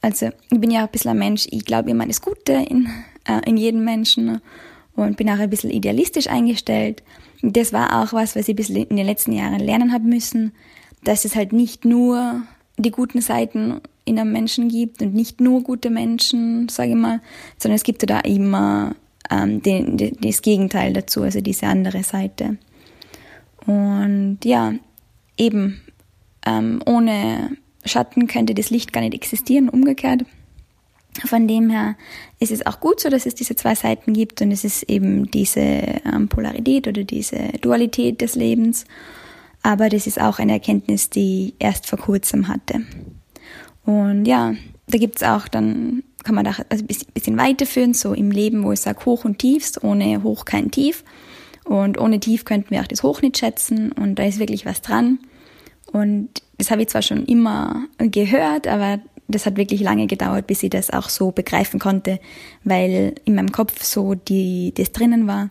Also 0.02 0.32
ich 0.50 0.60
bin 0.60 0.70
ja 0.70 0.82
auch 0.82 0.88
ein 0.88 0.92
bisschen 0.92 1.12
ein 1.12 1.20
Mensch, 1.20 1.48
ich 1.50 1.64
glaube 1.64 1.92
immer 1.92 2.06
das 2.06 2.22
Gute 2.22 2.54
in, 2.54 2.90
äh, 3.26 3.42
in 3.46 3.58
jedem 3.58 3.84
Menschen 3.84 4.42
und 4.96 5.18
bin 5.18 5.30
auch 5.30 5.40
ein 5.40 5.50
bisschen 5.50 5.72
idealistisch 5.72 6.28
eingestellt. 6.28 7.04
Das 7.42 7.74
war 7.74 8.02
auch 8.02 8.14
was, 8.14 8.36
was 8.36 8.48
ich 8.48 8.54
ein 8.54 8.56
bisschen 8.56 8.76
in 8.76 8.96
den 8.96 9.06
letzten 9.06 9.34
Jahren 9.34 9.60
lernen 9.60 9.92
habe 9.92 10.06
müssen, 10.06 10.54
dass 11.04 11.26
es 11.26 11.36
halt 11.36 11.52
nicht 11.52 11.86
nur 11.86 12.44
die 12.78 12.92
guten 12.92 13.22
Seiten 13.22 13.82
in 14.06 14.20
einem 14.20 14.32
Menschen 14.32 14.70
gibt 14.70 15.02
und 15.02 15.14
nicht 15.14 15.40
nur 15.42 15.62
gute 15.62 15.90
Menschen, 15.90 16.70
sage 16.70 16.92
ich 16.92 16.96
mal, 16.96 17.22
sondern 17.58 17.76
es 17.76 17.84
gibt 17.84 18.08
da 18.10 18.20
immer 18.20 18.96
ähm, 19.30 19.62
den, 19.62 19.98
den, 19.98 20.18
das 20.22 20.42
Gegenteil 20.42 20.94
dazu, 20.94 21.22
also 21.22 21.42
diese 21.42 21.68
andere 21.68 22.04
Seite. 22.04 22.58
Und 23.66 24.40
ja, 24.44 24.74
eben 25.38 25.82
ähm, 26.46 26.82
ohne 26.86 27.52
Schatten 27.86 28.28
könnte 28.28 28.54
das 28.54 28.70
Licht 28.70 28.94
gar 28.94 29.02
nicht 29.02 29.14
existieren, 29.14 29.70
umgekehrt. 29.70 30.26
Von 31.26 31.48
dem 31.48 31.70
her 31.70 31.96
ist 32.40 32.52
es 32.52 32.66
auch 32.66 32.80
gut 32.80 33.00
so, 33.00 33.10
dass 33.10 33.26
es 33.26 33.36
diese 33.36 33.56
zwei 33.56 33.76
Seiten 33.76 34.14
gibt 34.14 34.42
und 34.42 34.52
es 34.52 34.64
ist 34.64 34.84
eben 34.84 35.30
diese 35.30 35.62
ähm, 35.62 36.28
Polarität 36.28 36.88
oder 36.88 37.04
diese 37.04 37.38
Dualität 37.62 38.22
des 38.22 38.36
Lebens. 38.36 38.86
Aber 39.62 39.90
das 39.90 40.08
ist 40.08 40.20
auch 40.20 40.40
eine 40.40 40.54
Erkenntnis, 40.54 41.10
die 41.10 41.50
ich 41.50 41.54
erst 41.60 41.86
vor 41.88 42.00
kurzem 42.00 42.48
hatte. 42.48 42.82
Und 43.86 44.26
ja, 44.26 44.56
da 44.88 44.98
gibt's 44.98 45.24
auch 45.24 45.48
dann, 45.48 46.04
kann 46.24 46.36
man 46.36 46.46
da 46.46 46.56
also 46.70 46.84
ein 46.84 47.14
bisschen 47.14 47.38
weiterführen, 47.38 47.94
so 47.94 48.14
im 48.14 48.32
Leben, 48.32 48.64
wo 48.64 48.72
ich 48.72 48.82
sage 48.82 49.06
Hoch 49.06 49.24
und 49.24 49.40
Tiefs, 49.40 49.82
ohne 49.82 50.24
Hoch 50.24 50.46
kein 50.46 50.72
Tief. 50.72 51.04
Und 51.64 51.98
ohne 51.98 52.20
Tief 52.20 52.44
könnten 52.44 52.72
wir 52.72 52.82
auch 52.82 52.88
das 52.88 53.04
Hoch 53.04 53.22
nicht 53.22 53.38
schätzen 53.38 53.92
und 53.94 54.16
da 54.16 54.26
ist 54.26 54.40
wirklich 54.40 54.66
was 54.66 54.82
dran. 54.82 55.20
Und 55.92 56.30
das 56.58 56.72
habe 56.72 56.82
ich 56.82 56.90
zwar 56.90 57.02
schon 57.02 57.26
immer 57.26 57.88
gehört, 58.00 58.68
aber 58.68 59.00
das 59.28 59.46
hat 59.46 59.58
wirklich 59.58 59.82
lange 59.82 60.08
gedauert, 60.08 60.48
bis 60.48 60.64
ich 60.64 60.70
das 60.70 60.90
auch 60.92 61.10
so 61.10 61.32
begreifen 61.32 61.80
konnte, 61.80 62.20
weil 62.64 63.16
in 63.26 63.36
meinem 63.36 63.52
Kopf 63.52 63.84
so 63.84 64.16
die, 64.16 64.74
das 64.76 64.92
drinnen 64.92 65.28
war, 65.28 65.50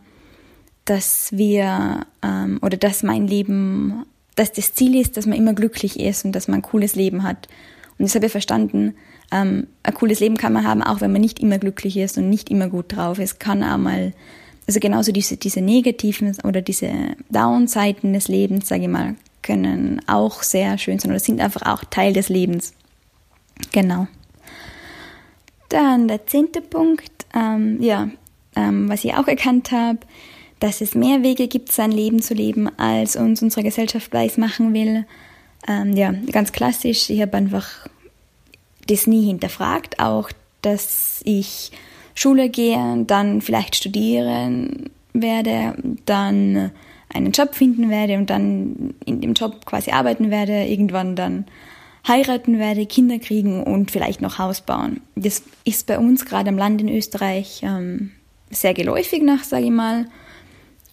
dass 0.85 1.31
wir 1.33 2.07
ähm, 2.23 2.59
oder 2.62 2.76
dass 2.76 3.02
mein 3.02 3.26
Leben, 3.26 4.05
dass 4.35 4.52
das 4.52 4.75
Ziel 4.75 4.97
ist, 4.97 5.17
dass 5.17 5.26
man 5.26 5.38
immer 5.38 5.55
glücklich 5.55 5.99
ist 6.00 6.25
und 6.25 6.33
dass 6.33 6.49
man 6.49 6.61
ein 6.61 6.62
cooles 6.62 6.95
Leben 6.95 7.23
hat. 7.23 7.49
Und 7.99 8.07
das 8.09 8.14
habe 8.14 8.26
ich 8.26 8.33
verstanden. 8.33 8.95
Ähm, 9.31 9.69
ein 9.83 9.95
cooles 9.95 10.21
Leben 10.21 10.37
kann 10.37 10.52
man 10.52 10.67
haben, 10.67 10.83
auch 10.83 11.00
wenn 11.00 11.12
man 11.12 11.21
nicht 11.21 11.41
immer 11.41 11.59
glücklich 11.59 11.97
ist 11.97 12.19
und 12.19 12.29
nicht 12.29 12.50
immer 12.50 12.69
gut 12.69 12.97
drauf 12.97 13.19
ist. 13.19 13.38
Kann 13.38 13.62
auch 13.62 13.79
mal, 13.79 14.12
also 14.67 14.81
genauso 14.81 15.12
diese, 15.12 15.37
diese 15.37 15.61
negativen 15.61 16.37
oder 16.45 16.62
diese 16.62 16.91
Downseiten 17.31 18.12
des 18.12 18.29
Lebens, 18.29 18.69
sage 18.69 18.83
ich 18.83 18.88
mal, 18.88 19.14
können 19.43 20.00
auch 20.07 20.43
sehr 20.43 20.79
schön 20.79 20.99
sein 20.99 21.11
oder 21.11 21.21
sind 21.21 21.41
einfach 21.41 21.62
auch 21.62 21.85
Teil 21.85 22.12
des 22.12 22.29
Lebens. 22.29 22.75
Genau. 23.71 24.07
Dann 25.69 26.09
der 26.09 26.26
zehnte 26.26 26.61
Punkt, 26.61 27.11
ähm, 27.35 27.81
ja, 27.81 28.11
ähm, 28.57 28.88
was 28.88 29.04
ich 29.04 29.14
auch 29.14 29.28
erkannt 29.28 29.73
habe, 29.73 30.00
dass 30.61 30.81
es 30.81 30.95
mehr 30.95 31.23
Wege 31.23 31.49
gibt, 31.49 31.73
sein 31.73 31.90
Leben 31.90 32.21
zu 32.21 32.35
leben, 32.35 32.69
als 32.78 33.16
uns 33.16 33.42
unsere 33.42 33.64
Gesellschaft 33.64 34.12
weiß 34.12 34.38
machen 34.38 34.75
will. 34.75 35.07
Ähm, 35.66 35.92
ja, 35.97 36.12
ganz 36.31 36.52
klassisch. 36.52 37.11
Ich 37.11 37.21
habe 37.21 37.37
einfach 37.37 37.88
das 38.87 39.07
nie 39.07 39.26
hinterfragt, 39.26 39.99
auch 39.99 40.31
dass 40.61 41.21
ich 41.25 41.73
Schule 42.14 42.49
gehe, 42.49 43.04
dann 43.07 43.40
vielleicht 43.40 43.76
studieren 43.76 44.90
werde, 45.12 45.75
dann 46.04 46.71
einen 47.12 47.33
Job 47.33 47.54
finden 47.54 47.90
werde 47.90 48.16
und 48.16 48.31
dann 48.31 48.95
in 49.04 49.21
dem 49.21 49.35
Job 49.35 49.66
quasi 49.66 49.90
arbeiten 49.90 50.31
werde, 50.31 50.64
irgendwann 50.64 51.16
dann 51.16 51.47
heiraten 52.06 52.59
werde, 52.59 52.87
Kinder 52.87 53.18
kriegen 53.18 53.62
und 53.62 53.90
vielleicht 53.90 54.21
noch 54.21 54.38
Haus 54.38 54.61
bauen. 54.61 55.00
Das 55.14 55.42
ist 55.64 55.87
bei 55.87 55.99
uns 55.99 56.25
gerade 56.25 56.49
am 56.49 56.59
Land 56.59 56.80
in 56.80 56.88
Österreich 56.88 57.62
ähm, 57.62 58.12
sehr 58.50 58.75
geläufig 58.75 59.23
nach, 59.23 59.44
sage 59.44 59.64
ich 59.64 59.71
mal. 59.71 60.06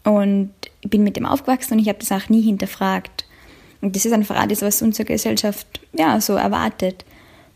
Und 0.04 0.52
ich 0.82 0.90
bin 0.90 1.04
mit 1.04 1.16
dem 1.16 1.26
aufgewachsen 1.26 1.74
und 1.74 1.80
ich 1.80 1.90
habe 1.90 2.00
das 2.00 2.12
auch 2.12 2.30
nie 2.30 2.42
hinterfragt. 2.42 3.26
Und 3.82 3.96
das 3.96 4.06
ist 4.06 4.14
einfach 4.14 4.36
alles, 4.36 4.62
was 4.62 4.82
unsere 4.82 5.06
Gesellschaft 5.06 5.80
ja 5.94 6.20
so 6.22 6.34
erwartet. 6.34 7.06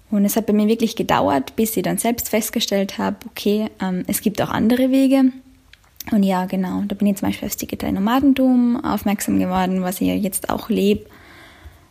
Und 0.09 0.25
es 0.25 0.35
hat 0.35 0.45
bei 0.45 0.53
mir 0.53 0.67
wirklich 0.67 0.95
gedauert, 0.95 1.55
bis 1.55 1.75
ich 1.75 1.83
dann 1.83 1.97
selbst 1.97 2.29
festgestellt 2.29 2.97
habe, 2.97 3.17
okay, 3.29 3.69
ähm, 3.81 4.03
es 4.07 4.21
gibt 4.21 4.41
auch 4.41 4.49
andere 4.49 4.91
Wege. 4.91 5.31
Und 6.11 6.23
ja, 6.23 6.45
genau, 6.45 6.83
da 6.87 6.95
bin 6.95 7.07
ich 7.07 7.17
zum 7.17 7.29
Beispiel 7.29 7.47
aufs 7.47 7.57
digitale 7.57 7.93
Nomadentum 7.93 8.83
aufmerksam 8.83 9.39
geworden, 9.39 9.81
was 9.81 10.01
ich 10.01 10.09
jetzt 10.21 10.49
auch 10.49 10.69
lebe. 10.69 11.05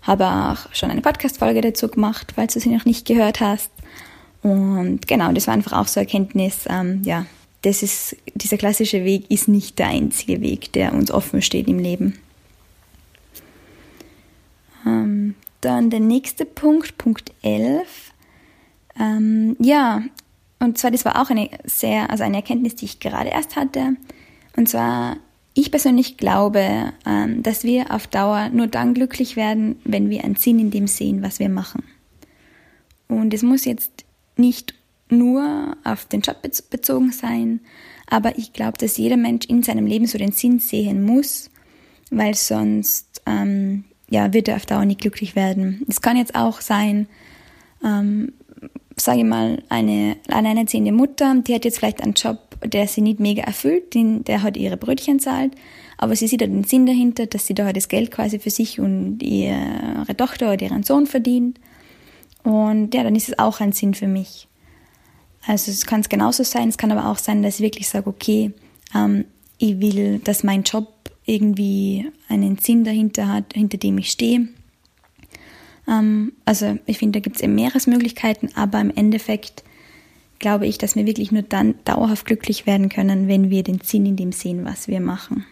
Habe 0.02 0.26
auch 0.26 0.73
schon 0.75 0.90
eine 0.90 1.00
Podcast-Folge 1.00 1.61
dazu 1.61 1.88
gemacht, 1.88 2.32
falls 2.35 2.54
du 2.54 2.61
sie 2.61 2.71
noch 2.71 2.85
nicht 2.85 3.06
gehört 3.06 3.40
hast. 3.40 3.71
Und 4.42 5.06
genau, 5.06 5.32
das 5.32 5.47
war 5.47 5.54
einfach 5.54 5.73
auch 5.73 5.87
so 5.87 6.00
Erkenntnis, 6.00 6.64
ähm, 6.68 7.02
ja, 7.04 7.26
das 7.62 7.85
ist, 7.85 8.16
dieser 8.35 8.56
klassische 8.56 9.04
Weg 9.04 9.30
ist 9.30 9.47
nicht 9.47 9.78
der 9.78 9.87
einzige 9.87 10.40
Weg, 10.40 10.73
der 10.73 10.92
uns 10.92 11.12
offen 11.12 11.42
steht 11.42 11.68
im 11.68 11.78
Leben. 11.78 12.18
Ähm, 14.85 15.37
dann 15.61 15.90
der 15.90 16.00
nächste 16.00 16.44
Punkt, 16.44 16.99
Punkt 16.99 17.32
11. 17.42 18.12
Ähm, 18.99 19.56
ja, 19.61 20.02
und 20.59 20.76
zwar, 20.76 20.90
das 20.90 21.04
war 21.04 21.23
auch 21.23 21.30
eine 21.30 21.50
sehr, 21.64 22.11
also 22.11 22.25
eine 22.25 22.37
Erkenntnis, 22.37 22.75
die 22.75 22.87
ich 22.87 22.99
gerade 22.99 23.30
erst 23.30 23.54
hatte. 23.54 23.97
Und 24.56 24.68
zwar, 24.68 25.18
ich 25.54 25.71
persönlich 25.71 26.16
glaube, 26.16 26.92
ähm, 27.06 27.42
dass 27.42 27.64
wir 27.64 27.90
auf 27.90 28.06
Dauer 28.06 28.49
nur 28.50 28.66
dann 28.66 28.94
glücklich 28.94 29.37
werden, 29.37 29.76
wenn 29.85 30.09
wir 30.09 30.25
einen 30.25 30.37
Sinn 30.37 30.59
in 30.59 30.71
dem 30.71 30.87
sehen, 30.87 31.23
was 31.23 31.38
wir 31.38 31.49
machen. 31.49 31.85
Und 33.09 33.35
es 33.35 33.42
muss 33.42 33.64
jetzt 33.64 34.04
nicht 34.37 34.75
nur 35.09 35.76
auf 35.85 36.06
den 36.06 36.23
Job 36.23 36.38
bezogen 36.71 37.12
sein, 37.12 37.61
aber 38.06 38.38
ich 38.38 38.52
glaube, 38.52 38.78
dass 38.78 38.97
jeder 38.97 39.16
Mensch 39.16 39.47
in 39.47 39.62
seinem 39.62 39.87
Leben 39.87 40.06
so 40.06 40.18
den 40.18 40.32
Sinn 40.32 40.59
sehen 40.59 41.02
muss, 41.02 41.50
weil 42.11 42.35
sonst 42.35 43.23
ähm, 43.26 43.85
ja, 44.09 44.32
wird 44.32 44.49
er 44.49 44.56
auf 44.56 44.66
Dauer 44.66 44.85
nicht 44.85 45.00
glücklich 45.00 45.37
werden. 45.37 45.85
Es 45.88 46.00
kann 46.00 46.16
jetzt 46.16 46.35
auch 46.35 46.61
sein, 46.61 47.09
ähm, 47.85 48.32
sage 48.97 49.21
ich 49.21 49.25
mal, 49.25 49.62
eine 49.68 50.16
alleinerziehende 50.28 50.92
Mutter, 50.92 51.35
die 51.47 51.54
hat 51.54 51.64
jetzt 51.64 51.78
vielleicht 51.78 52.02
einen 52.02 52.12
Job, 52.12 52.51
der 52.64 52.87
sie 52.88 53.00
nicht 53.00 53.21
mega 53.21 53.42
erfüllt, 53.42 53.95
den, 53.95 54.25
der 54.25 54.42
hat 54.42 54.57
ihre 54.57 54.76
Brötchen 54.76 55.19
zahlt, 55.21 55.52
aber 55.99 56.16
sie 56.16 56.26
sieht 56.26 56.40
halt 56.40 56.50
den 56.50 56.64
Sinn 56.64 56.87
dahinter, 56.87 57.26
dass 57.26 57.47
sie 57.47 57.54
da 57.54 57.64
halt 57.64 57.76
das 57.76 57.88
Geld 57.88 58.11
quasi 58.11 58.38
für 58.38 58.50
sich 58.50 58.81
und 58.81 59.23
ihre 59.23 60.16
Tochter 60.16 60.52
oder 60.52 60.62
ihren 60.62 60.83
Sohn 60.83 61.07
verdient. 61.07 61.61
Und 62.42 62.95
ja, 62.95 63.04
dann 63.04 63.14
ist 63.14 63.28
es 63.28 63.38
auch 63.38 63.61
ein 63.61 63.73
Sinn 63.73 63.95
für 63.95 64.09
mich. 64.09 64.49
Also 65.47 65.71
es 65.71 65.87
kann 65.87 66.00
es 66.00 66.09
genauso 66.09 66.42
sein, 66.42 66.69
es 66.69 66.78
kann 66.78 66.92
aber 66.92 67.07
auch 67.11 67.19
sein, 67.19 67.42
dass 67.42 67.57
ich 67.57 67.62
wirklich 67.62 67.88
sage, 67.88 68.09
okay, 68.09 68.52
ähm, 68.95 69.25
ich 69.59 69.81
will, 69.81 70.19
dass 70.19 70.45
mein 70.45 70.62
Job 70.62 70.88
irgendwie 71.25 72.11
einen 72.28 72.59
Sinn 72.59 72.85
dahinter 72.85 73.28
hat, 73.28 73.54
hinter 73.54 73.78
dem 73.78 73.99
ich 73.99 74.11
stehe. 74.11 74.49
Ähm, 75.88 76.33
also 76.45 76.78
ich 76.87 76.99
finde, 76.99 77.19
da 77.19 77.23
gibt 77.23 77.37
es 77.37 77.42
eben 77.42 77.54
mehrere 77.54 77.78
Möglichkeiten, 77.90 78.50
aber 78.54 78.81
im 78.81 78.90
Endeffekt 78.90 79.62
glaube 80.42 80.66
ich, 80.66 80.76
dass 80.76 80.94
wir 80.96 81.06
wirklich 81.06 81.32
nur 81.32 81.40
dann 81.40 81.76
dauerhaft 81.84 82.26
glücklich 82.26 82.66
werden 82.66 82.90
können, 82.90 83.28
wenn 83.28 83.49
wir 83.49 83.62
den 83.62 83.80
Sinn 83.80 84.04
in 84.04 84.16
dem 84.16 84.32
sehen, 84.32 84.66
was 84.66 84.88
wir 84.88 85.00
machen. 85.00 85.46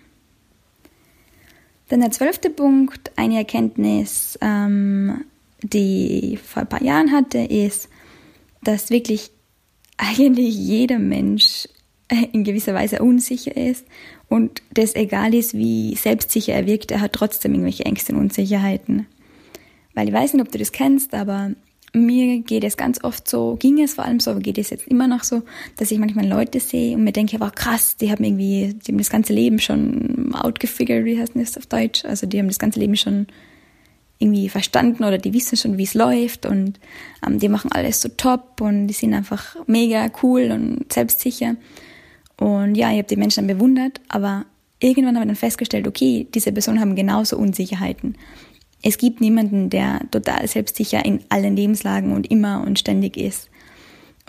Dann 1.88 2.00
der 2.00 2.11
zwölfte 2.11 2.50
Punkt, 2.50 3.11
eine 3.16 3.38
Erkenntnis, 3.38 4.38
ähm, 4.42 5.25
die 5.62 6.35
ich 6.35 6.40
vor 6.40 6.62
ein 6.62 6.68
paar 6.68 6.82
Jahren 6.82 7.12
hatte, 7.12 7.38
ist, 7.38 7.88
dass 8.62 8.90
wirklich 8.90 9.30
eigentlich 9.97 10.54
jeder 10.54 10.99
Mensch 10.99 11.66
in 12.32 12.44
gewisser 12.44 12.75
Weise 12.75 13.00
unsicher 13.00 13.56
ist 13.56 13.87
und 14.28 14.62
das 14.73 14.94
egal 14.94 15.35
ist, 15.35 15.54
wie 15.54 15.94
selbstsicher 15.97 16.54
er 16.54 16.66
wirkt, 16.66 16.90
er 16.90 17.00
hat 17.00 17.12
trotzdem 17.12 17.52
irgendwelche 17.52 17.85
Ängste 17.85 18.12
und 18.12 18.20
Unsicherheiten. 18.20 19.06
Weil 19.94 20.09
ich 20.09 20.14
weiß 20.14 20.35
nicht, 20.35 20.42
ob 20.42 20.52
du 20.52 20.59
das 20.59 20.73
kennst, 20.73 21.14
aber 21.14 21.52
mir 21.92 22.40
geht 22.40 22.64
es 22.64 22.76
ganz 22.76 23.02
oft 23.02 23.28
so, 23.28 23.56
ging 23.56 23.80
es 23.82 23.94
vor 23.94 24.04
allem 24.04 24.20
so, 24.20 24.30
aber 24.32 24.40
geht 24.40 24.59
es 24.59 24.70
jetzt 24.70 24.87
immer 24.87 25.09
noch 25.09 25.25
so, 25.25 25.42
dass 25.76 25.90
ich 25.90 25.99
manchmal 25.99 26.26
Leute 26.26 26.61
sehe 26.61 26.97
und 26.97 27.04
mir 27.04 27.12
denke, 27.12 27.40
wow, 27.40 27.52
krass, 27.52 27.97
die 27.97 28.11
haben 28.11 28.23
irgendwie, 28.23 28.75
die 28.75 28.92
haben 28.92 28.99
das 28.99 29.11
ganze 29.11 29.32
Leben 29.32 29.59
schon 29.59 30.35
outgefigured, 30.35 31.04
wie 31.04 31.18
heißt 31.18 31.32
das 31.35 31.56
auf 31.56 31.66
Deutsch? 31.66 32.04
Also 32.04 32.26
die 32.26 32.38
haben 32.38 32.49
das 32.49 32.59
ganze 32.59 32.78
Leben 32.78 32.97
schon 32.97 33.26
irgendwie 34.20 34.49
verstanden 34.49 35.02
oder 35.02 35.18
die 35.18 35.32
wissen 35.32 35.56
schon, 35.56 35.78
wie 35.78 35.85
es 35.85 35.94
läuft 35.94 36.47
und 36.47 36.78
ähm, 37.26 37.38
die 37.38 37.49
machen 37.49 37.73
alles 37.73 38.02
so 38.02 38.09
top 38.11 38.61
und 38.61 38.87
die 38.87 38.94
sind 38.94 39.14
einfach 39.14 39.56
mega 39.66 40.11
cool 40.23 40.50
und 40.52 40.92
selbstsicher. 40.92 41.56
Und 42.37 42.75
ja, 42.75 42.90
ich 42.90 42.99
habe 42.99 43.09
die 43.09 43.16
Menschen 43.16 43.47
dann 43.47 43.56
bewundert, 43.56 44.00
aber 44.09 44.44
irgendwann 44.78 45.16
habe 45.16 45.25
ich 45.25 45.28
dann 45.28 45.37
festgestellt, 45.37 45.88
okay, 45.88 46.26
diese 46.35 46.52
Personen 46.52 46.80
haben 46.80 46.94
genauso 46.94 47.37
Unsicherheiten. 47.38 48.16
Es 48.83 48.99
gibt 48.99 49.21
niemanden, 49.21 49.71
der 49.71 50.01
total 50.11 50.47
selbstsicher 50.47 51.05
in 51.05 51.21
allen 51.29 51.57
Lebenslagen 51.57 52.13
und 52.13 52.31
immer 52.31 52.65
und 52.67 52.79
ständig 52.79 53.17
ist. 53.17 53.51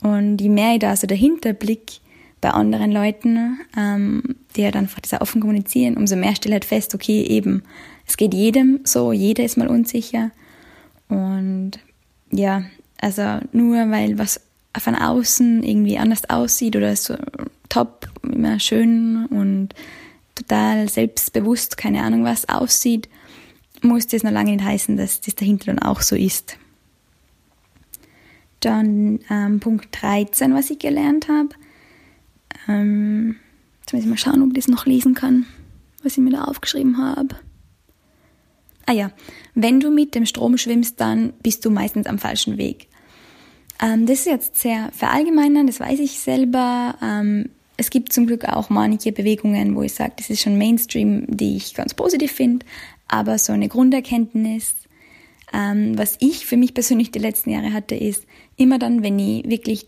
Und 0.01 0.41
je 0.41 0.49
mehr 0.49 0.73
ich 0.73 0.79
da 0.79 0.95
so 0.95 1.07
dahinter 1.07 1.53
blick 1.53 1.99
bei 2.41 2.49
anderen 2.49 2.91
Leuten, 2.91 3.59
ähm, 3.77 4.23
die 4.55 4.61
ja 4.61 4.71
dann 4.71 4.85
einfach 4.85 5.01
sehr 5.05 5.21
offen 5.21 5.41
kommunizieren, 5.41 5.95
umso 5.95 6.15
mehr 6.15 6.35
stelle 6.35 6.53
halt 6.55 6.65
fest, 6.65 6.95
okay, 6.95 7.21
eben, 7.23 7.63
es 8.07 8.17
geht 8.17 8.33
jedem 8.33 8.79
so, 8.83 9.11
jeder 9.13 9.43
ist 9.43 9.57
mal 9.57 9.67
unsicher. 9.67 10.31
Und 11.07 11.73
ja, 12.31 12.63
also 12.99 13.39
nur 13.51 13.89
weil 13.91 14.17
was 14.17 14.41
von 14.77 14.95
außen 14.95 15.63
irgendwie 15.63 15.97
anders 15.97 16.29
aussieht 16.29 16.75
oder 16.75 16.95
so 16.95 17.15
top, 17.69 18.07
immer 18.23 18.59
schön 18.59 19.25
und 19.27 19.69
total 20.35 20.89
selbstbewusst, 20.89 21.77
keine 21.77 22.01
Ahnung 22.03 22.23
was 22.23 22.49
aussieht, 22.49 23.07
muss 23.81 24.07
das 24.07 24.23
noch 24.23 24.31
lange 24.31 24.51
nicht 24.51 24.63
heißen, 24.63 24.97
dass 24.97 25.21
das 25.21 25.35
dahinter 25.35 25.67
dann 25.67 25.79
auch 25.79 26.01
so 26.01 26.15
ist. 26.15 26.57
Dann 28.59 29.19
ähm, 29.29 29.59
Punkt 29.59 29.89
13, 30.01 30.53
was 30.53 30.69
ich 30.69 30.79
gelernt 30.79 31.27
habe. 31.27 31.49
Ähm, 32.67 33.37
jetzt 33.81 33.93
muss 33.93 34.03
ich 34.03 34.09
mal 34.09 34.17
schauen, 34.17 34.43
ob 34.43 34.49
ich 34.49 34.55
das 34.55 34.67
noch 34.67 34.85
lesen 34.85 35.15
kann, 35.15 35.45
was 36.03 36.13
ich 36.13 36.19
mir 36.19 36.31
da 36.31 36.43
aufgeschrieben 36.43 36.97
habe. 36.97 37.35
Ah 38.85 38.93
ja, 38.93 39.11
wenn 39.55 39.79
du 39.79 39.89
mit 39.89 40.15
dem 40.15 40.25
Strom 40.25 40.57
schwimmst, 40.57 40.99
dann 40.99 41.33
bist 41.41 41.65
du 41.65 41.71
meistens 41.71 42.07
am 42.07 42.19
falschen 42.19 42.57
Weg. 42.57 42.87
Ähm, 43.81 44.05
das 44.05 44.19
ist 44.19 44.25
jetzt 44.25 44.55
sehr 44.57 44.91
verallgemeinern, 44.91 45.65
das 45.65 45.79
weiß 45.79 45.99
ich 45.99 46.19
selber. 46.19 46.95
Ähm, 47.01 47.49
es 47.77 47.89
gibt 47.89 48.13
zum 48.13 48.27
Glück 48.27 48.45
auch 48.45 48.69
manche 48.69 49.11
Bewegungen, 49.11 49.75
wo 49.75 49.81
ich 49.81 49.93
sage, 49.93 50.13
das 50.17 50.29
ist 50.29 50.41
schon 50.41 50.57
Mainstream, 50.57 51.25
die 51.27 51.57
ich 51.57 51.73
ganz 51.73 51.95
positiv 51.95 52.31
finde, 52.31 52.65
aber 53.11 53.37
so 53.37 53.53
eine 53.53 53.67
Grunderkenntnis, 53.67 54.75
ähm, 55.53 55.97
was 55.97 56.15
ich 56.19 56.45
für 56.45 56.57
mich 56.57 56.73
persönlich 56.73 57.11
die 57.11 57.19
letzten 57.19 57.51
Jahre 57.51 57.73
hatte, 57.73 57.95
ist 57.95 58.25
immer 58.55 58.79
dann, 58.79 59.03
wenn 59.03 59.19
ich 59.19 59.47
wirklich 59.47 59.87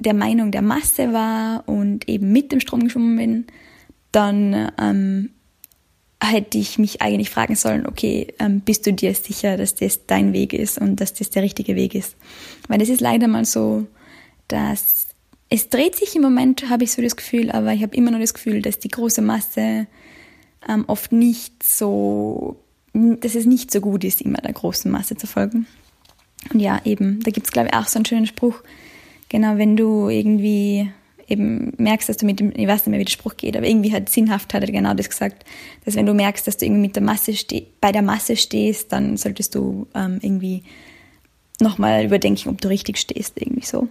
der 0.00 0.14
Meinung 0.14 0.50
der 0.50 0.62
Masse 0.62 1.12
war 1.12 1.62
und 1.66 2.08
eben 2.08 2.32
mit 2.32 2.50
dem 2.50 2.60
Strom 2.60 2.82
geschwommen 2.84 3.16
bin, 3.16 3.46
dann 4.10 4.72
ähm, 4.78 5.30
hätte 6.20 6.58
ich 6.58 6.78
mich 6.78 7.00
eigentlich 7.00 7.30
fragen 7.30 7.54
sollen, 7.54 7.86
okay, 7.86 8.34
ähm, 8.40 8.60
bist 8.60 8.86
du 8.86 8.92
dir 8.92 9.14
sicher, 9.14 9.56
dass 9.56 9.76
das 9.76 10.06
dein 10.06 10.32
Weg 10.32 10.52
ist 10.52 10.78
und 10.78 10.96
dass 10.96 11.14
das 11.14 11.30
der 11.30 11.44
richtige 11.44 11.76
Weg 11.76 11.94
ist? 11.94 12.16
Weil 12.66 12.82
es 12.82 12.88
ist 12.88 13.00
leider 13.00 13.28
mal 13.28 13.44
so, 13.44 13.86
dass 14.48 15.06
es 15.48 15.68
dreht 15.68 15.94
sich 15.94 16.16
im 16.16 16.22
Moment, 16.22 16.68
habe 16.68 16.84
ich 16.84 16.92
so 16.92 17.00
das 17.00 17.16
Gefühl, 17.16 17.50
aber 17.50 17.72
ich 17.72 17.82
habe 17.82 17.96
immer 17.96 18.10
noch 18.10 18.18
das 18.18 18.34
Gefühl, 18.34 18.62
dass 18.62 18.80
die 18.80 18.88
große 18.88 19.22
Masse 19.22 19.86
ähm, 20.68 20.84
oft 20.86 21.12
nicht 21.12 21.62
so, 21.62 22.56
dass 22.92 23.34
es 23.34 23.46
nicht 23.46 23.70
so 23.70 23.80
gut 23.80 24.04
ist, 24.04 24.20
immer 24.20 24.38
der 24.38 24.52
großen 24.52 24.90
Masse 24.90 25.16
zu 25.16 25.26
folgen. 25.26 25.66
Und 26.52 26.60
ja, 26.60 26.80
eben, 26.84 27.20
da 27.20 27.30
gibt 27.30 27.46
es, 27.46 27.52
glaube 27.52 27.68
ich, 27.68 27.74
auch 27.74 27.86
so 27.86 27.98
einen 27.98 28.06
schönen 28.06 28.26
Spruch. 28.26 28.62
Genau, 29.28 29.58
wenn 29.58 29.76
du 29.76 30.08
irgendwie 30.08 30.90
eben 31.28 31.72
merkst, 31.76 32.08
dass 32.08 32.16
du 32.16 32.26
mit 32.26 32.40
dem, 32.40 32.52
ich 32.56 32.66
weiß 32.66 32.80
nicht 32.80 32.88
mehr, 32.88 33.00
wie 33.00 33.04
der 33.04 33.12
Spruch 33.12 33.36
geht, 33.36 33.56
aber 33.56 33.66
irgendwie 33.66 33.92
hat 33.92 34.08
sinnhaft 34.08 34.54
hat 34.54 34.62
er 34.62 34.72
genau 34.72 34.94
das 34.94 35.10
gesagt, 35.10 35.44
dass 35.84 35.94
wenn 35.94 36.06
du 36.06 36.14
merkst, 36.14 36.46
dass 36.46 36.56
du 36.56 36.64
irgendwie 36.64 36.82
mit 36.82 36.96
der 36.96 37.02
Masse 37.02 37.34
bei 37.80 37.92
der 37.92 38.02
Masse 38.02 38.36
stehst, 38.36 38.92
dann 38.92 39.16
solltest 39.18 39.54
du 39.54 39.86
ähm, 39.94 40.18
irgendwie 40.22 40.62
nochmal 41.60 42.04
überdenken, 42.04 42.48
ob 42.48 42.60
du 42.60 42.68
richtig 42.68 42.96
stehst, 42.96 43.40
irgendwie 43.40 43.66
so. 43.66 43.88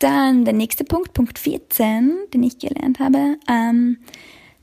Dann 0.00 0.44
der 0.44 0.54
nächste 0.54 0.84
Punkt, 0.84 1.12
Punkt 1.12 1.38
14, 1.38 2.12
den 2.32 2.42
ich 2.42 2.58
gelernt 2.58 2.98
habe, 2.98 3.36
ähm, 3.48 3.98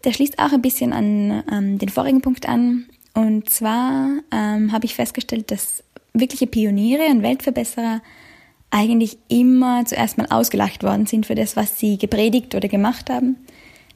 der 0.05 0.13
schließt 0.13 0.39
auch 0.39 0.53
ein 0.53 0.61
bisschen 0.61 0.93
an 0.93 1.43
ähm, 1.51 1.77
den 1.77 1.89
vorigen 1.89 2.21
Punkt 2.21 2.47
an. 2.47 2.85
Und 3.13 3.49
zwar 3.49 4.09
ähm, 4.31 4.71
habe 4.71 4.85
ich 4.85 4.95
festgestellt, 4.95 5.51
dass 5.51 5.83
wirkliche 6.13 6.47
Pioniere 6.47 7.07
und 7.07 7.23
Weltverbesserer 7.23 8.01
eigentlich 8.71 9.17
immer 9.29 9.85
zuerst 9.85 10.17
mal 10.17 10.27
ausgelacht 10.29 10.83
worden 10.83 11.05
sind 11.05 11.25
für 11.25 11.35
das, 11.35 11.55
was 11.55 11.79
sie 11.79 11.97
gepredigt 11.97 12.55
oder 12.55 12.67
gemacht 12.67 13.09
haben, 13.09 13.37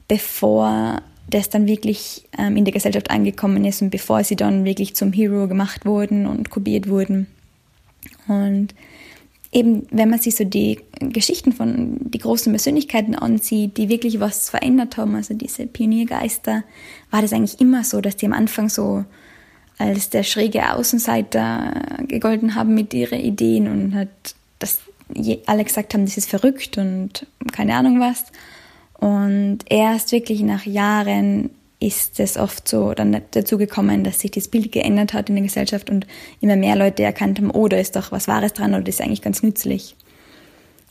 bevor 0.08 1.02
das 1.28 1.48
dann 1.48 1.66
wirklich 1.66 2.24
ähm, 2.38 2.56
in 2.56 2.64
der 2.64 2.72
Gesellschaft 2.72 3.10
angekommen 3.10 3.64
ist 3.64 3.82
und 3.82 3.90
bevor 3.90 4.24
sie 4.24 4.36
dann 4.36 4.64
wirklich 4.64 4.94
zum 4.94 5.12
Hero 5.12 5.48
gemacht 5.48 5.84
wurden 5.84 6.26
und 6.26 6.50
kopiert 6.50 6.88
wurden. 6.88 7.26
Und 8.26 8.74
eben, 9.52 9.86
wenn 9.90 10.10
man 10.10 10.18
sich 10.18 10.36
so 10.36 10.44
die 10.44 10.80
Geschichten 11.00 11.52
von 11.52 11.96
die 12.00 12.18
großen 12.18 12.52
Persönlichkeiten 12.52 13.14
ansieht, 13.14 13.76
die 13.76 13.88
wirklich 13.88 14.20
was 14.20 14.50
verändert 14.50 14.96
haben, 14.96 15.14
also 15.16 15.34
diese 15.34 15.66
Pioniergeister, 15.66 16.64
war 17.10 17.22
das 17.22 17.32
eigentlich 17.32 17.60
immer 17.60 17.84
so, 17.84 18.00
dass 18.00 18.16
die 18.16 18.26
am 18.26 18.32
Anfang 18.32 18.68
so 18.68 19.04
als 19.78 20.10
der 20.10 20.22
schräge 20.22 20.74
Außenseiter 20.74 21.98
gegolten 22.06 22.54
haben 22.54 22.74
mit 22.74 22.92
ihren 22.92 23.20
Ideen 23.20 23.66
und 23.66 23.94
hat 23.94 24.34
dass 24.58 24.80
alle 25.46 25.64
gesagt 25.64 25.94
haben, 25.94 26.04
das 26.04 26.16
ist 26.16 26.30
verrückt 26.30 26.78
und 26.78 27.26
keine 27.50 27.74
Ahnung 27.74 27.98
was. 27.98 28.24
Und 28.94 29.60
erst 29.68 30.12
wirklich 30.12 30.42
nach 30.42 30.66
Jahren 30.66 31.50
ist 31.80 32.20
es 32.20 32.36
oft 32.36 32.68
so 32.68 32.92
dann 32.92 33.22
dazu 33.30 33.56
gekommen, 33.56 34.04
dass 34.04 34.20
sich 34.20 34.30
das 34.30 34.48
Bild 34.48 34.70
geändert 34.70 35.14
hat 35.14 35.30
in 35.30 35.36
der 35.36 35.44
Gesellschaft 35.44 35.88
und 35.88 36.06
immer 36.40 36.56
mehr 36.56 36.76
Leute 36.76 37.02
erkannt 37.02 37.38
haben, 37.38 37.50
oh, 37.50 37.68
da 37.68 37.78
ist 37.78 37.96
doch 37.96 38.12
was 38.12 38.28
Wahres 38.28 38.52
dran 38.52 38.74
oder 38.74 38.82
das 38.82 38.96
ist 38.96 39.00
eigentlich 39.00 39.22
ganz 39.22 39.42
nützlich. 39.42 39.96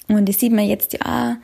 Und 0.08 0.28
das 0.28 0.40
sieht 0.40 0.52
man 0.52 0.68
jetzt 0.68 0.94
ja 0.94 1.38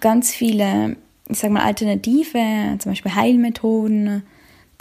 ganz 0.00 0.32
viele, 0.32 0.96
ich 1.28 1.38
sag 1.38 1.50
mal, 1.50 1.64
alternative, 1.64 2.78
zum 2.78 2.92
Beispiel 2.92 3.14
Heilmethoden, 3.14 4.22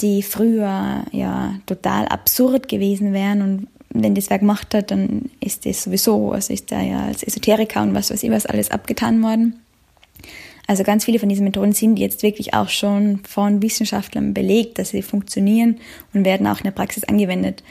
die 0.01 0.21
früher 0.21 1.03
ja 1.11 1.55
total 1.65 2.07
absurd 2.07 2.69
gewesen 2.69 3.11
wären 3.11 3.41
und 3.41 3.67
wenn 3.89 4.15
das 4.15 4.29
wer 4.29 4.39
gemacht 4.39 4.73
hat, 4.73 4.91
dann 4.91 5.29
ist 5.39 5.65
das 5.65 5.83
sowieso, 5.83 6.31
also 6.31 6.51
ist 6.51 6.71
da 6.71 6.81
ja 6.81 7.05
als 7.05 7.23
Esoteriker 7.23 7.81
und 7.83 7.93
was 7.93 8.09
weiß 8.09 8.23
ich 8.23 8.31
was 8.31 8.45
alles 8.45 8.71
abgetan 8.71 9.21
worden. 9.21 9.59
Also 10.67 10.83
ganz 10.83 11.05
viele 11.05 11.19
von 11.19 11.29
diesen 11.29 11.43
Methoden 11.43 11.73
sind 11.73 11.97
jetzt 11.97 12.23
wirklich 12.23 12.53
auch 12.53 12.69
schon 12.69 13.19
von 13.27 13.61
Wissenschaftlern 13.61 14.33
belegt, 14.33 14.79
dass 14.79 14.89
sie 14.89 15.01
funktionieren 15.01 15.77
und 16.13 16.25
werden 16.25 16.47
auch 16.47 16.57
in 16.57 16.63
der 16.63 16.71
Praxis 16.71 17.03
angewendet. 17.03 17.63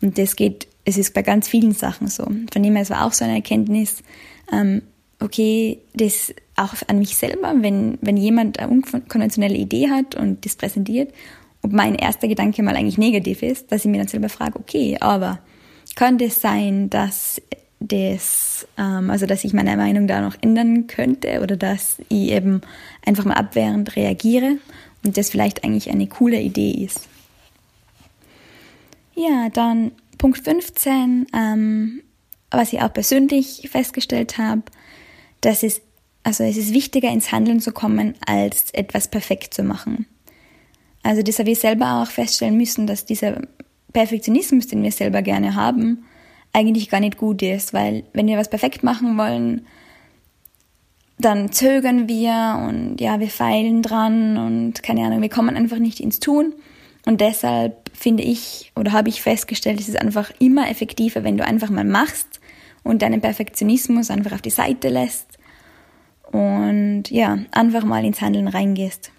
Und 0.00 0.16
das 0.16 0.36
geht, 0.36 0.66
es 0.84 0.96
ist 0.96 1.12
bei 1.12 1.22
ganz 1.22 1.48
vielen 1.48 1.72
Sachen 1.72 2.08
so. 2.08 2.24
Von 2.24 2.62
dem 2.62 2.74
her, 2.74 2.82
es 2.82 2.90
war 2.90 3.04
auch 3.04 3.12
so 3.12 3.24
eine 3.24 3.34
Erkenntnis, 3.34 4.02
ähm, 4.50 4.82
okay, 5.20 5.78
das 5.94 6.32
auch 6.56 6.74
an 6.86 6.98
mich 6.98 7.16
selber, 7.16 7.54
wenn, 7.60 7.98
wenn 8.00 8.16
jemand 8.16 8.58
eine 8.58 8.70
unkonventionelle 8.70 9.56
Idee 9.56 9.90
hat 9.90 10.14
und 10.14 10.44
das 10.44 10.56
präsentiert, 10.56 11.12
ob 11.62 11.72
mein 11.72 11.96
erster 11.96 12.28
Gedanke 12.28 12.62
mal 12.62 12.76
eigentlich 12.76 12.98
negativ 12.98 13.42
ist, 13.42 13.70
dass 13.72 13.84
ich 13.84 13.90
mir 13.90 13.98
dann 13.98 14.08
selber 14.08 14.28
frage, 14.28 14.58
okay, 14.58 14.96
aber 15.00 15.40
könnte 15.96 16.26
es 16.26 16.40
sein, 16.40 16.88
dass 16.90 17.42
das, 17.80 18.66
ähm, 18.76 19.10
also 19.10 19.26
dass 19.26 19.44
ich 19.44 19.52
meine 19.52 19.76
Meinung 19.76 20.06
da 20.06 20.20
noch 20.20 20.36
ändern 20.40 20.86
könnte 20.86 21.40
oder 21.40 21.56
dass 21.56 21.98
ich 22.08 22.30
eben 22.30 22.60
einfach 23.04 23.24
mal 23.24 23.34
abwehrend 23.34 23.94
reagiere 23.96 24.58
und 25.04 25.16
das 25.16 25.30
vielleicht 25.30 25.64
eigentlich 25.64 25.90
eine 25.90 26.06
coole 26.08 26.40
Idee 26.40 26.72
ist. 26.72 27.08
Ja, 29.14 29.48
dann 29.52 29.92
Punkt 30.16 30.38
15, 30.38 31.26
ähm, 31.34 32.02
was 32.50 32.72
ich 32.72 32.80
auch 32.80 32.92
persönlich 32.92 33.68
festgestellt 33.70 34.38
habe, 34.38 34.62
dass 35.40 35.62
es, 35.62 35.80
also 36.24 36.44
es 36.44 36.56
ist 36.56 36.72
wichtiger 36.72 37.10
ins 37.10 37.30
Handeln 37.30 37.60
zu 37.60 37.72
kommen, 37.72 38.14
als 38.26 38.70
etwas 38.72 39.08
perfekt 39.08 39.54
zu 39.54 39.62
machen. 39.62 40.06
Also 41.02 41.22
das 41.22 41.38
habe 41.38 41.50
ich 41.50 41.60
selber 41.60 42.02
auch 42.02 42.10
feststellen 42.10 42.56
müssen, 42.56 42.86
dass 42.86 43.06
dieser 43.06 43.40
Perfektionismus, 43.92 44.66
den 44.66 44.82
wir 44.82 44.92
selber 44.92 45.22
gerne 45.22 45.54
haben, 45.54 46.04
eigentlich 46.52 46.90
gar 46.90 47.00
nicht 47.00 47.18
gut 47.18 47.42
ist, 47.42 47.72
weil 47.72 48.04
wenn 48.12 48.26
wir 48.26 48.38
was 48.38 48.50
perfekt 48.50 48.82
machen 48.82 49.16
wollen, 49.18 49.66
dann 51.18 51.50
zögern 51.50 52.08
wir 52.08 52.64
und 52.68 53.00
ja, 53.00 53.18
wir 53.20 53.28
feilen 53.28 53.82
dran 53.82 54.36
und 54.36 54.82
keine 54.82 55.04
Ahnung, 55.04 55.20
wir 55.20 55.28
kommen 55.28 55.56
einfach 55.56 55.78
nicht 55.78 56.00
ins 56.00 56.20
Tun. 56.20 56.54
Und 57.06 57.20
deshalb 57.20 57.90
finde 57.92 58.22
ich 58.22 58.72
oder 58.76 58.92
habe 58.92 59.08
ich 59.08 59.22
festgestellt, 59.22 59.80
es 59.80 59.88
ist 59.88 60.00
einfach 60.00 60.30
immer 60.38 60.70
effektiver, 60.70 61.24
wenn 61.24 61.36
du 61.36 61.44
einfach 61.44 61.70
mal 61.70 61.84
machst 61.84 62.40
und 62.84 63.02
deinen 63.02 63.20
Perfektionismus 63.20 64.10
einfach 64.10 64.32
auf 64.32 64.42
die 64.42 64.50
Seite 64.50 64.88
lässt 64.88 65.38
und 66.30 67.04
ja, 67.10 67.38
einfach 67.50 67.84
mal 67.84 68.04
ins 68.04 68.20
Handeln 68.20 68.48
reingehst. 68.48 69.10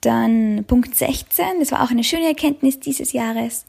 Dann 0.00 0.64
Punkt 0.66 0.96
16, 0.96 1.60
das 1.60 1.70
war 1.70 1.82
auch 1.82 1.90
eine 1.90 2.04
schöne 2.04 2.26
Erkenntnis 2.26 2.80
dieses 2.80 3.12
Jahres. 3.12 3.66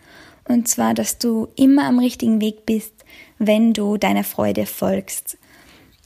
Und 0.48 0.68
zwar, 0.68 0.94
dass 0.94 1.18
du 1.18 1.48
immer 1.56 1.86
am 1.86 2.00
richtigen 2.00 2.42
Weg 2.42 2.66
bist, 2.66 2.94
wenn 3.40 3.74
du 3.74 3.98
deiner 3.98 4.24
Freude 4.24 4.66
folgst. 4.66 5.38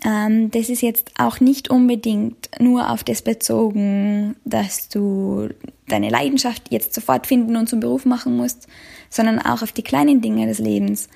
Ähm, 0.06 0.52
das 0.52 0.70
ist 0.70 0.82
jetzt 0.82 1.12
auch 1.18 1.40
nicht 1.40 1.70
unbedingt 1.70 2.50
nur 2.60 2.92
auf 2.92 3.04
das 3.04 3.22
bezogen, 3.22 4.36
dass 4.46 4.90
du 4.90 5.50
deine 5.88 6.10
Leidenschaft 6.10 6.72
jetzt 6.72 6.94
sofort 6.94 7.26
finden 7.26 7.56
und 7.56 7.68
zum 7.68 7.80
Beruf 7.80 8.06
machen 8.06 8.38
musst, 8.38 8.68
sondern 9.10 9.40
auch 9.40 9.64
auf 9.64 9.72
die 9.72 9.84
kleinen 9.84 10.22
Dinge 10.22 10.46
des 10.46 10.60
Lebens. 10.60 11.10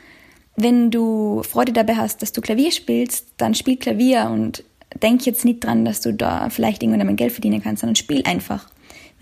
Wenn 0.56 0.92
du 0.92 1.44
Freude 1.44 1.74
dabei 1.74 1.96
hast, 1.96 2.22
dass 2.22 2.32
du 2.32 2.42
Klavier 2.42 2.72
spielst, 2.72 3.28
dann 3.38 3.54
spiel 3.54 3.78
Klavier 3.78 4.30
und 4.32 4.64
denk 5.02 5.26
jetzt 5.26 5.46
nicht 5.46 5.64
dran, 5.64 5.86
dass 5.86 6.02
du 6.02 6.14
da 6.14 6.50
vielleicht 6.50 6.82
irgendwann 6.84 7.02
einmal 7.02 7.16
Geld 7.16 7.32
verdienen 7.32 7.62
kannst, 7.62 7.82
sondern 7.82 7.96
spiel 7.96 8.24
einfach. 8.26 8.68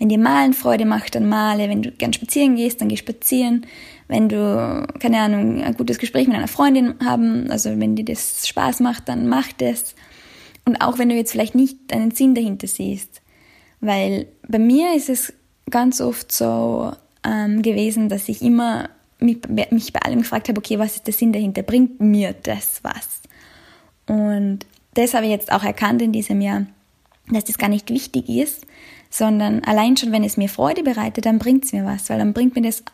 Wenn 0.00 0.08
dir 0.08 0.18
Malen 0.18 0.54
Freude 0.54 0.86
macht, 0.86 1.14
dann 1.14 1.28
male. 1.28 1.68
Wenn 1.68 1.82
du 1.82 1.90
gern 1.92 2.14
spazieren 2.14 2.56
gehst, 2.56 2.80
dann 2.80 2.88
geh 2.88 2.96
spazieren. 2.96 3.66
Wenn 4.08 4.30
du, 4.30 4.86
keine 4.98 5.20
Ahnung, 5.20 5.62
ein 5.62 5.74
gutes 5.74 5.98
Gespräch 5.98 6.26
mit 6.26 6.36
einer 6.36 6.48
Freundin 6.48 6.94
haben, 7.04 7.50
also 7.50 7.78
wenn 7.78 7.96
dir 7.96 8.06
das 8.06 8.48
Spaß 8.48 8.80
macht, 8.80 9.10
dann 9.10 9.28
mach 9.28 9.52
das. 9.52 9.94
Und 10.64 10.80
auch 10.80 10.98
wenn 10.98 11.10
du 11.10 11.14
jetzt 11.14 11.32
vielleicht 11.32 11.54
nicht 11.54 11.92
einen 11.92 12.12
Sinn 12.12 12.34
dahinter 12.34 12.66
siehst. 12.66 13.20
Weil 13.82 14.26
bei 14.48 14.58
mir 14.58 14.94
ist 14.94 15.10
es 15.10 15.34
ganz 15.68 16.00
oft 16.00 16.32
so 16.32 16.92
ähm, 17.22 17.60
gewesen, 17.60 18.08
dass 18.08 18.30
ich 18.30 18.40
immer 18.40 18.88
mich, 19.18 19.38
mich 19.70 19.92
bei 19.92 20.00
allem 20.00 20.20
gefragt 20.20 20.48
habe, 20.48 20.58
okay, 20.58 20.78
was 20.78 20.96
ist 20.96 21.06
der 21.06 21.14
Sinn 21.14 21.34
dahinter? 21.34 21.62
Bringt 21.62 22.00
mir 22.00 22.34
das 22.42 22.80
was? 22.82 23.20
Und 24.06 24.60
das 24.94 25.12
habe 25.12 25.26
ich 25.26 25.30
jetzt 25.30 25.52
auch 25.52 25.62
erkannt 25.62 26.00
in 26.00 26.12
diesem 26.12 26.40
Jahr, 26.40 26.64
dass 27.30 27.44
das 27.44 27.58
gar 27.58 27.68
nicht 27.68 27.90
wichtig 27.90 28.30
ist, 28.30 28.64
sondern 29.10 29.64
allein 29.64 29.96
schon, 29.96 30.12
wenn 30.12 30.22
es 30.22 30.36
mir 30.36 30.48
Freude 30.48 30.84
bereitet, 30.84 31.26
dann 31.26 31.38
bringt 31.40 31.64
es 31.64 31.72
mir 31.72 31.84
was, 31.84 32.08
weil 32.08 32.18
dann 32.18 32.32
bringt 32.32 32.54
mir 32.54 32.62
das 32.62 32.84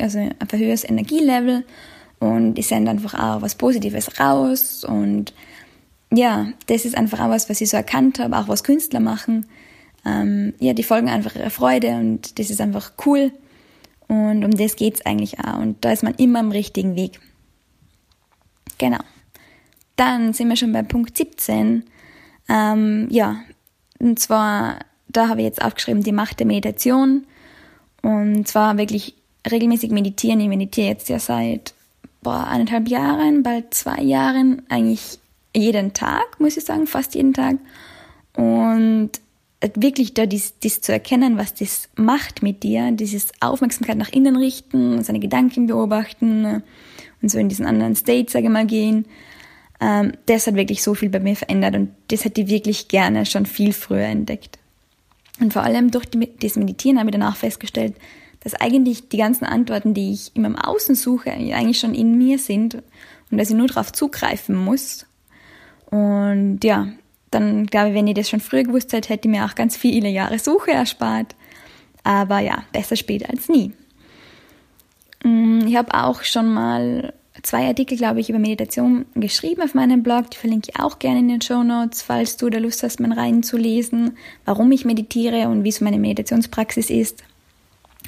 also 0.00 0.18
ein 0.18 0.34
höheres 0.50 0.88
Energielevel 0.88 1.64
und 2.18 2.58
ich 2.58 2.66
sende 2.66 2.90
einfach 2.90 3.14
auch 3.14 3.42
was 3.42 3.54
Positives 3.54 4.18
raus 4.18 4.82
und 4.82 5.34
ja, 6.10 6.48
das 6.66 6.84
ist 6.84 6.96
einfach 6.96 7.20
auch 7.20 7.28
was, 7.28 7.48
was 7.48 7.60
ich 7.60 7.70
so 7.70 7.76
erkannt 7.76 8.18
habe, 8.18 8.36
auch 8.36 8.48
was 8.48 8.64
Künstler 8.64 9.00
machen. 9.00 9.46
Ähm, 10.04 10.52
ja, 10.58 10.72
die 10.72 10.82
folgen 10.82 11.08
einfach 11.08 11.36
ihrer 11.36 11.50
Freude 11.50 11.90
und 11.96 12.38
das 12.38 12.50
ist 12.50 12.60
einfach 12.60 12.92
cool 13.06 13.32
und 14.08 14.44
um 14.44 14.50
das 14.50 14.76
geht's 14.76 15.04
eigentlich 15.06 15.38
auch 15.38 15.58
und 15.58 15.84
da 15.84 15.92
ist 15.92 16.02
man 16.02 16.14
immer 16.14 16.40
am 16.40 16.50
richtigen 16.50 16.96
Weg. 16.96 17.20
Genau. 18.78 18.98
Dann 19.96 20.32
sind 20.32 20.48
wir 20.48 20.56
schon 20.56 20.72
bei 20.72 20.82
Punkt 20.82 21.16
17. 21.16 21.84
Ähm, 22.48 23.06
ja, 23.10 23.36
und 23.98 24.18
zwar 24.18 24.80
da 25.12 25.28
habe 25.28 25.40
ich 25.40 25.46
jetzt 25.46 25.62
aufgeschrieben, 25.62 26.02
die 26.02 26.12
Macht 26.12 26.40
der 26.40 26.46
Meditation. 26.46 27.26
Und 28.02 28.48
zwar 28.48 28.78
wirklich 28.78 29.14
regelmäßig 29.50 29.90
meditieren. 29.90 30.40
Ich 30.40 30.48
meditiere 30.48 30.88
jetzt 30.88 31.08
ja 31.08 31.18
seit 31.18 31.74
boah, 32.22 32.46
eineinhalb 32.46 32.88
Jahren, 32.88 33.42
bald 33.42 33.74
zwei 33.74 34.00
Jahren, 34.00 34.62
eigentlich 34.68 35.18
jeden 35.54 35.92
Tag, 35.92 36.40
muss 36.40 36.56
ich 36.56 36.64
sagen, 36.64 36.86
fast 36.86 37.14
jeden 37.14 37.34
Tag. 37.34 37.56
Und 38.36 39.10
wirklich 39.74 40.14
da 40.14 40.26
dies, 40.26 40.58
dies 40.58 40.80
zu 40.80 40.92
erkennen, 40.92 41.36
was 41.36 41.54
das 41.54 41.88
macht 41.96 42.42
mit 42.42 42.62
dir, 42.62 42.90
dieses 42.92 43.32
Aufmerksamkeit 43.40 43.96
nach 43.96 44.08
innen 44.08 44.36
richten, 44.36 45.02
seine 45.04 45.20
Gedanken 45.20 45.66
beobachten 45.66 46.62
und 47.20 47.30
so 47.30 47.38
in 47.38 47.48
diesen 47.48 47.66
anderen 47.66 47.94
State, 47.94 48.30
sage 48.32 48.46
ich 48.46 48.50
mal, 48.50 48.66
gehen, 48.66 49.06
ähm, 49.80 50.12
das 50.26 50.46
hat 50.46 50.54
wirklich 50.54 50.82
so 50.82 50.94
viel 50.94 51.10
bei 51.10 51.20
mir 51.20 51.36
verändert 51.36 51.76
und 51.76 51.90
das 52.08 52.24
hätte 52.24 52.40
ich 52.40 52.48
wirklich 52.48 52.88
gerne 52.88 53.26
schon 53.26 53.46
viel 53.46 53.72
früher 53.72 54.06
entdeckt. 54.06 54.58
Und 55.42 55.52
vor 55.52 55.64
allem 55.64 55.90
durch 55.90 56.06
das 56.40 56.54
Meditieren 56.54 57.00
habe 57.00 57.08
ich 57.10 57.12
danach 57.12 57.34
festgestellt, 57.34 57.96
dass 58.44 58.54
eigentlich 58.54 59.08
die 59.08 59.16
ganzen 59.16 59.44
Antworten, 59.44 59.92
die 59.92 60.12
ich 60.12 60.30
immer 60.36 60.46
im 60.46 60.56
Außen 60.56 60.94
suche, 60.94 61.32
eigentlich 61.32 61.80
schon 61.80 61.96
in 61.96 62.16
mir 62.16 62.38
sind 62.38 62.76
und 63.28 63.38
dass 63.38 63.50
ich 63.50 63.56
nur 63.56 63.66
darauf 63.66 63.92
zugreifen 63.92 64.54
muss. 64.54 65.04
Und 65.86 66.60
ja, 66.62 66.86
dann 67.32 67.66
glaube 67.66 67.88
ich, 67.88 67.94
wenn 67.96 68.06
ich 68.06 68.14
das 68.14 68.30
schon 68.30 68.38
früher 68.38 68.62
gewusst 68.62 68.92
hätte, 68.92 69.08
hätte 69.08 69.26
ich 69.26 69.34
mir 69.34 69.44
auch 69.44 69.56
ganz 69.56 69.76
viele 69.76 70.08
Jahre 70.08 70.38
Suche 70.38 70.70
erspart. 70.70 71.34
Aber 72.04 72.38
ja, 72.38 72.62
besser 72.72 72.94
spät 72.94 73.28
als 73.28 73.48
nie. 73.48 73.72
Mm, 75.24 75.66
ich 75.66 75.74
habe 75.74 75.92
auch 75.92 76.22
schon 76.22 76.54
mal 76.54 77.14
zwei 77.42 77.66
Artikel, 77.66 77.96
glaube 77.96 78.20
ich, 78.20 78.30
über 78.30 78.38
Meditation 78.38 79.06
geschrieben 79.14 79.62
auf 79.62 79.74
meinem 79.74 80.02
Blog. 80.02 80.30
Die 80.30 80.38
verlinke 80.38 80.70
ich 80.70 80.80
auch 80.80 80.98
gerne 80.98 81.20
in 81.20 81.28
den 81.28 81.40
Show 81.40 81.62
Notes, 81.62 82.02
falls 82.02 82.36
du 82.36 82.50
da 82.50 82.58
Lust 82.58 82.82
hast, 82.82 83.00
mal 83.00 83.12
reinzulesen, 83.12 84.16
warum 84.44 84.70
ich 84.72 84.84
meditiere 84.84 85.48
und 85.48 85.64
wie 85.64 85.72
so 85.72 85.84
meine 85.84 85.98
Meditationspraxis 85.98 86.90
ist. 86.90 87.24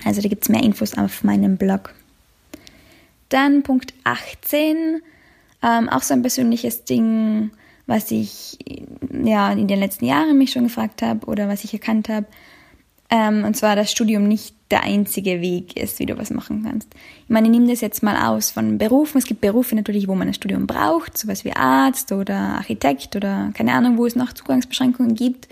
Also 0.04 0.20
da 0.20 0.28
gibt 0.28 0.42
es 0.42 0.48
mehr 0.48 0.62
Infos 0.62 0.96
auf 0.96 1.24
meinem 1.24 1.56
Blog. 1.56 1.94
Dann 3.28 3.62
Punkt 3.62 3.94
18, 4.04 5.00
ähm, 5.62 5.88
auch 5.88 6.02
so 6.02 6.14
ein 6.14 6.22
persönliches 6.22 6.84
Ding, 6.84 7.50
was 7.86 8.10
ich 8.10 8.58
ja 9.24 9.52
in 9.52 9.68
den 9.68 9.78
letzten 9.78 10.04
Jahren 10.04 10.38
mich 10.38 10.52
schon 10.52 10.64
gefragt 10.64 11.02
habe 11.02 11.26
oder 11.26 11.48
was 11.48 11.64
ich 11.64 11.72
erkannt 11.72 12.08
habe. 12.08 12.26
Ähm, 13.10 13.44
und 13.44 13.56
zwar, 13.56 13.76
dass 13.76 13.90
Studium 13.90 14.26
nicht 14.26 14.54
der 14.70 14.82
einzige 14.82 15.40
Weg 15.40 15.76
ist, 15.76 15.98
wie 15.98 16.06
du 16.06 16.16
was 16.18 16.30
machen 16.30 16.64
kannst. 16.64 16.88
Ich 16.94 17.30
meine, 17.30 17.46
ich 17.46 17.52
nehme 17.52 17.68
das 17.68 17.80
jetzt 17.80 18.02
mal 18.02 18.28
aus 18.28 18.50
von 18.50 18.78
Berufen. 18.78 19.18
Es 19.18 19.26
gibt 19.26 19.40
Berufe 19.40 19.74
natürlich, 19.74 20.08
wo 20.08 20.14
man 20.14 20.28
ein 20.28 20.34
Studium 20.34 20.66
braucht, 20.66 21.16
sowas 21.16 21.44
wie 21.44 21.52
Arzt 21.52 22.12
oder 22.12 22.34
Architekt 22.34 23.14
oder 23.14 23.50
keine 23.54 23.72
Ahnung, 23.72 23.98
wo 23.98 24.06
es 24.06 24.16
noch 24.16 24.32
Zugangsbeschränkungen 24.32 25.14
gibt. 25.14 25.48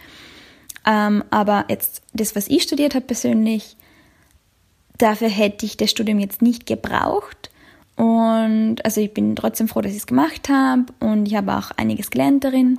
Ähm, 0.87 1.23
aber 1.31 1.67
jetzt 1.69 2.03
das, 2.15 2.35
was 2.35 2.49
ich 2.49 2.63
studiert 2.63 2.95
habe 2.95 3.07
persönlich, 3.07 3.77
dafür 4.99 5.29
hätte 5.29 5.67
ich 5.67 5.77
das 5.77 5.91
Studium 5.91 6.19
jetzt 6.19 6.43
nicht 6.43 6.67
gebraucht. 6.67 7.51
Und 7.97 8.85
also 8.85 9.01
ich 9.01 9.13
bin 9.13 9.37
trotzdem 9.37 9.69
froh, 9.69 9.83
dass 9.83 9.93
ich 9.93 9.99
es 9.99 10.07
gemacht 10.07 10.49
habe 10.49 10.87
und 10.99 11.27
ich 11.27 11.37
habe 11.37 11.57
auch 11.57 11.71
einiges 11.73 12.11
gelernt 12.11 12.43
darin. 12.43 12.79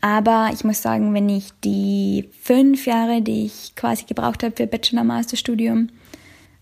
Aber 0.00 0.50
ich 0.52 0.64
muss 0.64 0.80
sagen, 0.80 1.12
wenn 1.12 1.28
ich 1.28 1.50
die 1.64 2.28
fünf 2.40 2.86
Jahre, 2.86 3.20
die 3.20 3.46
ich 3.46 3.74
quasi 3.74 4.04
gebraucht 4.04 4.42
habe 4.42 4.54
für 4.56 4.66
Bachelor-Master-Studium, 4.66 5.88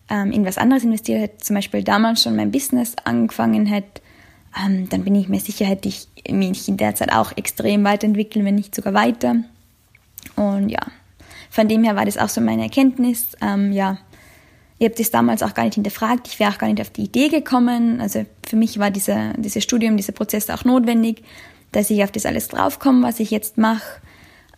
ähm, 0.08 0.32
in 0.32 0.46
was 0.46 0.58
anderes 0.58 0.84
investiert 0.84 1.20
hätte, 1.20 1.38
zum 1.38 1.56
Beispiel 1.56 1.82
damals 1.82 2.22
schon 2.22 2.36
mein 2.36 2.50
Business 2.50 2.94
angefangen 3.04 3.66
hätte, 3.66 4.00
ähm, 4.58 4.88
dann 4.88 5.04
bin 5.04 5.14
ich 5.14 5.28
mir 5.28 5.40
sicher, 5.40 5.66
hätte 5.66 5.88
ich 5.88 6.08
mich 6.30 6.66
in 6.68 6.76
der 6.76 6.94
Zeit 6.94 7.12
auch 7.12 7.36
extrem 7.36 7.84
weiterentwickeln, 7.84 8.44
wenn 8.44 8.54
nicht 8.54 8.74
sogar 8.74 8.94
weiter. 8.94 9.36
Und 10.36 10.70
ja, 10.70 10.80
von 11.50 11.68
dem 11.68 11.84
her 11.84 11.96
war 11.96 12.04
das 12.04 12.18
auch 12.18 12.28
so 12.28 12.40
meine 12.40 12.62
Erkenntnis. 12.62 13.36
Ähm, 13.42 13.72
ja, 13.72 13.98
ich 14.78 14.86
habe 14.86 14.94
das 14.96 15.10
damals 15.10 15.42
auch 15.42 15.54
gar 15.54 15.64
nicht 15.64 15.74
hinterfragt, 15.74 16.28
ich 16.28 16.38
wäre 16.38 16.52
auch 16.52 16.58
gar 16.58 16.68
nicht 16.68 16.80
auf 16.80 16.90
die 16.90 17.04
Idee 17.04 17.28
gekommen. 17.28 18.00
Also 18.00 18.24
für 18.46 18.56
mich 18.56 18.78
war 18.78 18.90
dieser, 18.90 19.32
dieses 19.34 19.62
Studium, 19.62 19.96
dieser 19.96 20.12
Prozess 20.12 20.48
auch 20.50 20.64
notwendig, 20.64 21.22
dass 21.76 21.90
ich 21.90 22.02
auf 22.02 22.10
das 22.10 22.24
alles 22.24 22.48
draufkomme, 22.48 23.06
was 23.06 23.20
ich 23.20 23.30
jetzt 23.30 23.58
mache. 23.58 24.00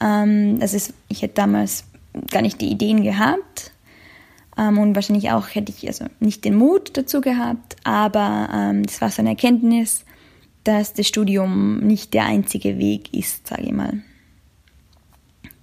Ähm, 0.01 0.61
das 0.61 0.73
ist, 0.73 0.95
ich 1.09 1.23
hätte 1.23 1.35
damals 1.35 1.83
gar 2.31 2.43
nicht 2.43 2.61
die 2.61 2.71
Ideen 2.71 3.03
gehabt 3.03 3.73
ähm, 4.57 4.79
und 4.79 4.95
wahrscheinlich 4.95 5.33
auch 5.33 5.53
hätte 5.53 5.73
ich 5.77 5.89
also 5.89 6.05
nicht 6.21 6.45
den 6.45 6.55
Mut 6.55 6.97
dazu 6.97 7.21
gehabt, 7.21 7.75
aber 7.83 8.49
ähm, 8.55 8.85
das 8.85 9.01
war 9.01 9.11
so 9.11 9.21
eine 9.21 9.31
Erkenntnis, 9.31 10.05
dass 10.63 10.95
das 10.95 11.09
Studium 11.09 11.81
nicht 11.81 12.15
der 12.15 12.25
einzige 12.25 12.79
Weg 12.79 13.13
ist, 13.13 13.49
sage 13.49 13.63
ich 13.63 13.73
mal. 13.73 14.01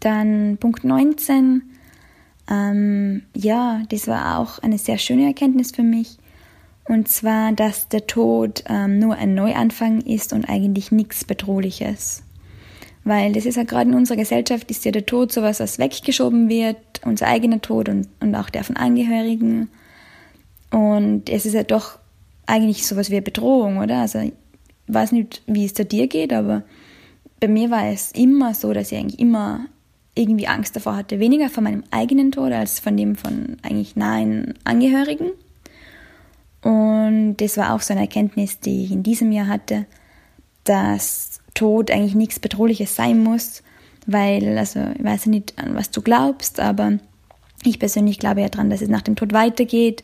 Dann 0.01 0.57
Punkt 0.59 0.83
19. 0.83 1.61
Ähm, 2.49 3.23
ja, 3.33 3.81
das 3.87 4.09
war 4.09 4.39
auch 4.39 4.59
eine 4.59 4.77
sehr 4.77 4.97
schöne 4.97 5.27
Erkenntnis 5.27 5.71
für 5.71 5.83
mich. 5.83 6.17
Und 6.87 7.07
zwar, 7.07 7.51
dass 7.51 7.89
der 7.89 8.05
Tod 8.05 8.63
ähm, 8.69 8.99
nur 8.99 9.15
ein 9.15 9.33
Neuanfang 9.33 10.01
ist 10.01 10.33
und 10.33 10.47
eigentlich 10.47 10.91
nichts 10.91 11.25
Bedrohliches. 11.25 12.23
Weil 13.03 13.33
das 13.33 13.45
ist 13.45 13.55
ja 13.55 13.63
gerade 13.63 13.89
in 13.89 13.95
unserer 13.95 14.17
Gesellschaft, 14.17 14.69
ist 14.69 14.85
ja 14.85 14.91
der 14.91 15.05
Tod 15.05 15.31
sowas, 15.31 15.59
was 15.59 15.79
weggeschoben 15.79 16.49
wird, 16.49 16.77
unser 17.03 17.27
eigener 17.27 17.61
Tod 17.61 17.89
und, 17.89 18.07
und 18.19 18.35
auch 18.35 18.49
der 18.49 18.63
von 18.63 18.77
Angehörigen. 18.77 19.69
Und 20.71 21.29
es 21.29 21.45
ist 21.45 21.53
ja 21.53 21.63
doch 21.63 21.99
eigentlich 22.45 22.85
sowas 22.85 23.09
wie 23.09 23.15
eine 23.15 23.21
Bedrohung, 23.21 23.77
oder? 23.77 24.01
Also 24.01 24.19
ich 24.19 24.33
weiß 24.87 25.11
nicht, 25.11 25.41
wie 25.47 25.65
es 25.65 25.73
da 25.73 25.83
dir 25.83 26.07
geht, 26.07 26.33
aber 26.33 26.63
bei 27.39 27.47
mir 27.47 27.69
war 27.69 27.87
es 27.87 28.11
immer 28.11 28.53
so, 28.53 28.73
dass 28.73 28.91
ich 28.91 28.97
eigentlich 28.97 29.19
immer 29.19 29.65
irgendwie 30.15 30.47
Angst 30.47 30.75
davor 30.75 30.95
hatte. 30.95 31.19
Weniger 31.19 31.49
vor 31.49 31.63
meinem 31.63 31.83
eigenen 31.91 32.31
Tod 32.31 32.51
als 32.51 32.79
von 32.79 32.95
dem 32.95 33.15
von 33.15 33.57
eigentlich 33.63 33.95
nahen 33.95 34.53
Angehörigen. 34.63 35.31
Und 37.05 37.37
das 37.37 37.57
war 37.57 37.73
auch 37.73 37.81
so 37.81 37.93
eine 37.93 38.01
Erkenntnis, 38.01 38.59
die 38.59 38.85
ich 38.85 38.91
in 38.91 39.03
diesem 39.03 39.31
Jahr 39.31 39.47
hatte, 39.47 39.85
dass 40.63 41.39
Tod 41.53 41.91
eigentlich 41.91 42.15
nichts 42.15 42.39
Bedrohliches 42.39 42.95
sein 42.95 43.23
muss, 43.23 43.63
weil, 44.05 44.57
also 44.57 44.81
ich 44.97 45.03
weiß 45.03 45.27
nicht, 45.27 45.53
an 45.57 45.75
was 45.75 45.91
du 45.91 46.01
glaubst, 46.01 46.59
aber 46.59 46.99
ich 47.63 47.79
persönlich 47.79 48.19
glaube 48.19 48.41
ja 48.41 48.49
daran, 48.49 48.69
dass 48.69 48.81
es 48.81 48.89
nach 48.89 49.01
dem 49.01 49.15
Tod 49.15 49.33
weitergeht 49.33 50.03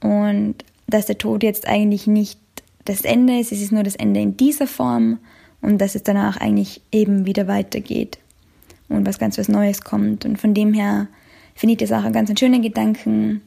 und 0.00 0.56
dass 0.86 1.06
der 1.06 1.18
Tod 1.18 1.42
jetzt 1.42 1.66
eigentlich 1.66 2.06
nicht 2.06 2.38
das 2.84 3.02
Ende 3.02 3.38
ist, 3.38 3.50
es 3.50 3.62
ist 3.62 3.72
nur 3.72 3.82
das 3.82 3.96
Ende 3.96 4.20
in 4.20 4.36
dieser 4.36 4.66
Form 4.66 5.18
und 5.62 5.78
dass 5.78 5.94
es 5.94 6.02
danach 6.02 6.36
eigentlich 6.36 6.82
eben 6.92 7.24
wieder 7.24 7.48
weitergeht 7.48 8.18
und 8.88 9.06
was 9.06 9.18
ganz 9.18 9.38
was 9.38 9.48
Neues 9.48 9.82
kommt. 9.82 10.26
Und 10.26 10.38
von 10.38 10.52
dem 10.52 10.74
her 10.74 11.08
finde 11.54 11.72
ich 11.72 11.78
das 11.78 11.92
auch 11.92 12.04
einen 12.04 12.12
ganz 12.12 12.38
schönen 12.38 12.60
Gedanken, 12.60 13.40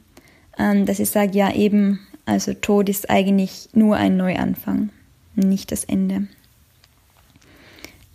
ähm, 0.58 0.86
dass 0.86 0.98
ich 0.98 1.10
sage, 1.10 1.38
ja 1.38 1.54
eben, 1.54 2.00
also 2.28 2.52
Tod 2.52 2.90
ist 2.90 3.08
eigentlich 3.08 3.70
nur 3.72 3.96
ein 3.96 4.18
Neuanfang, 4.18 4.90
nicht 5.34 5.72
das 5.72 5.84
Ende. 5.84 6.28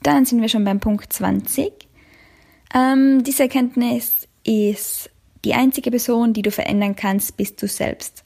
Dann 0.04 0.26
sind 0.26 0.39
wir 0.39 0.49
schon 0.49 0.65
beim 0.65 0.80
Punkt 0.80 1.12
20. 1.12 1.73
Ähm, 2.76 3.23
diese 3.23 3.43
Erkenntnis 3.43 4.28
ist, 4.43 5.10
die 5.43 5.56
einzige 5.56 5.89
Person, 5.89 6.34
die 6.34 6.43
du 6.43 6.52
verändern 6.52 6.95
kannst, 6.95 7.38
bist 7.38 7.60
du 7.63 7.67
selbst. 7.67 8.23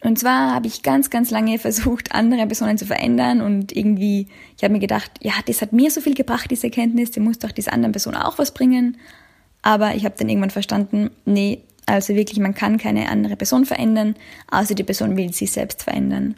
Und 0.00 0.18
zwar 0.18 0.54
habe 0.54 0.68
ich 0.68 0.82
ganz, 0.82 1.10
ganz 1.10 1.30
lange 1.30 1.58
versucht, 1.58 2.14
andere 2.14 2.46
Personen 2.46 2.78
zu 2.78 2.86
verändern 2.86 3.42
und 3.42 3.76
irgendwie, 3.76 4.28
ich 4.56 4.64
habe 4.64 4.72
mir 4.72 4.80
gedacht, 4.80 5.10
ja, 5.20 5.34
das 5.44 5.60
hat 5.60 5.74
mir 5.74 5.90
so 5.90 6.00
viel 6.00 6.14
gebracht, 6.14 6.50
diese 6.50 6.68
Erkenntnis, 6.68 7.10
die 7.10 7.20
muss 7.20 7.40
doch 7.40 7.52
dieser 7.52 7.74
anderen 7.74 7.92
Person 7.92 8.14
auch 8.14 8.38
was 8.38 8.54
bringen. 8.54 8.96
Aber 9.60 9.96
ich 9.96 10.06
habe 10.06 10.14
dann 10.16 10.30
irgendwann 10.30 10.48
verstanden, 10.50 11.10
nee, 11.26 11.60
also 11.86 12.14
wirklich, 12.14 12.40
man 12.40 12.54
kann 12.54 12.78
keine 12.78 13.08
andere 13.08 13.36
Person 13.36 13.64
verändern, 13.64 14.16
außer 14.50 14.74
die 14.74 14.82
Person 14.82 15.16
will 15.16 15.32
sich 15.32 15.52
selbst 15.52 15.84
verändern. 15.84 16.36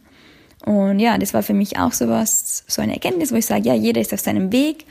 Und 0.65 0.99
ja, 0.99 1.17
das 1.19 1.35
war 1.35 1.43
für 1.43 1.55
mich 1.55 1.79
auch 1.79 1.93
sowas, 1.93 2.65
so 2.67 2.83
eine 2.83 2.93
Erkenntnis, 2.93 3.33
wo 3.33 3.37
ich 3.37 3.47
sage, 3.47 3.69
ja, 3.69 3.75
jeder 3.75 4.01
ist 4.01 4.13
auf 4.13 4.21
seinem 4.21 4.53
Weg 4.53 4.85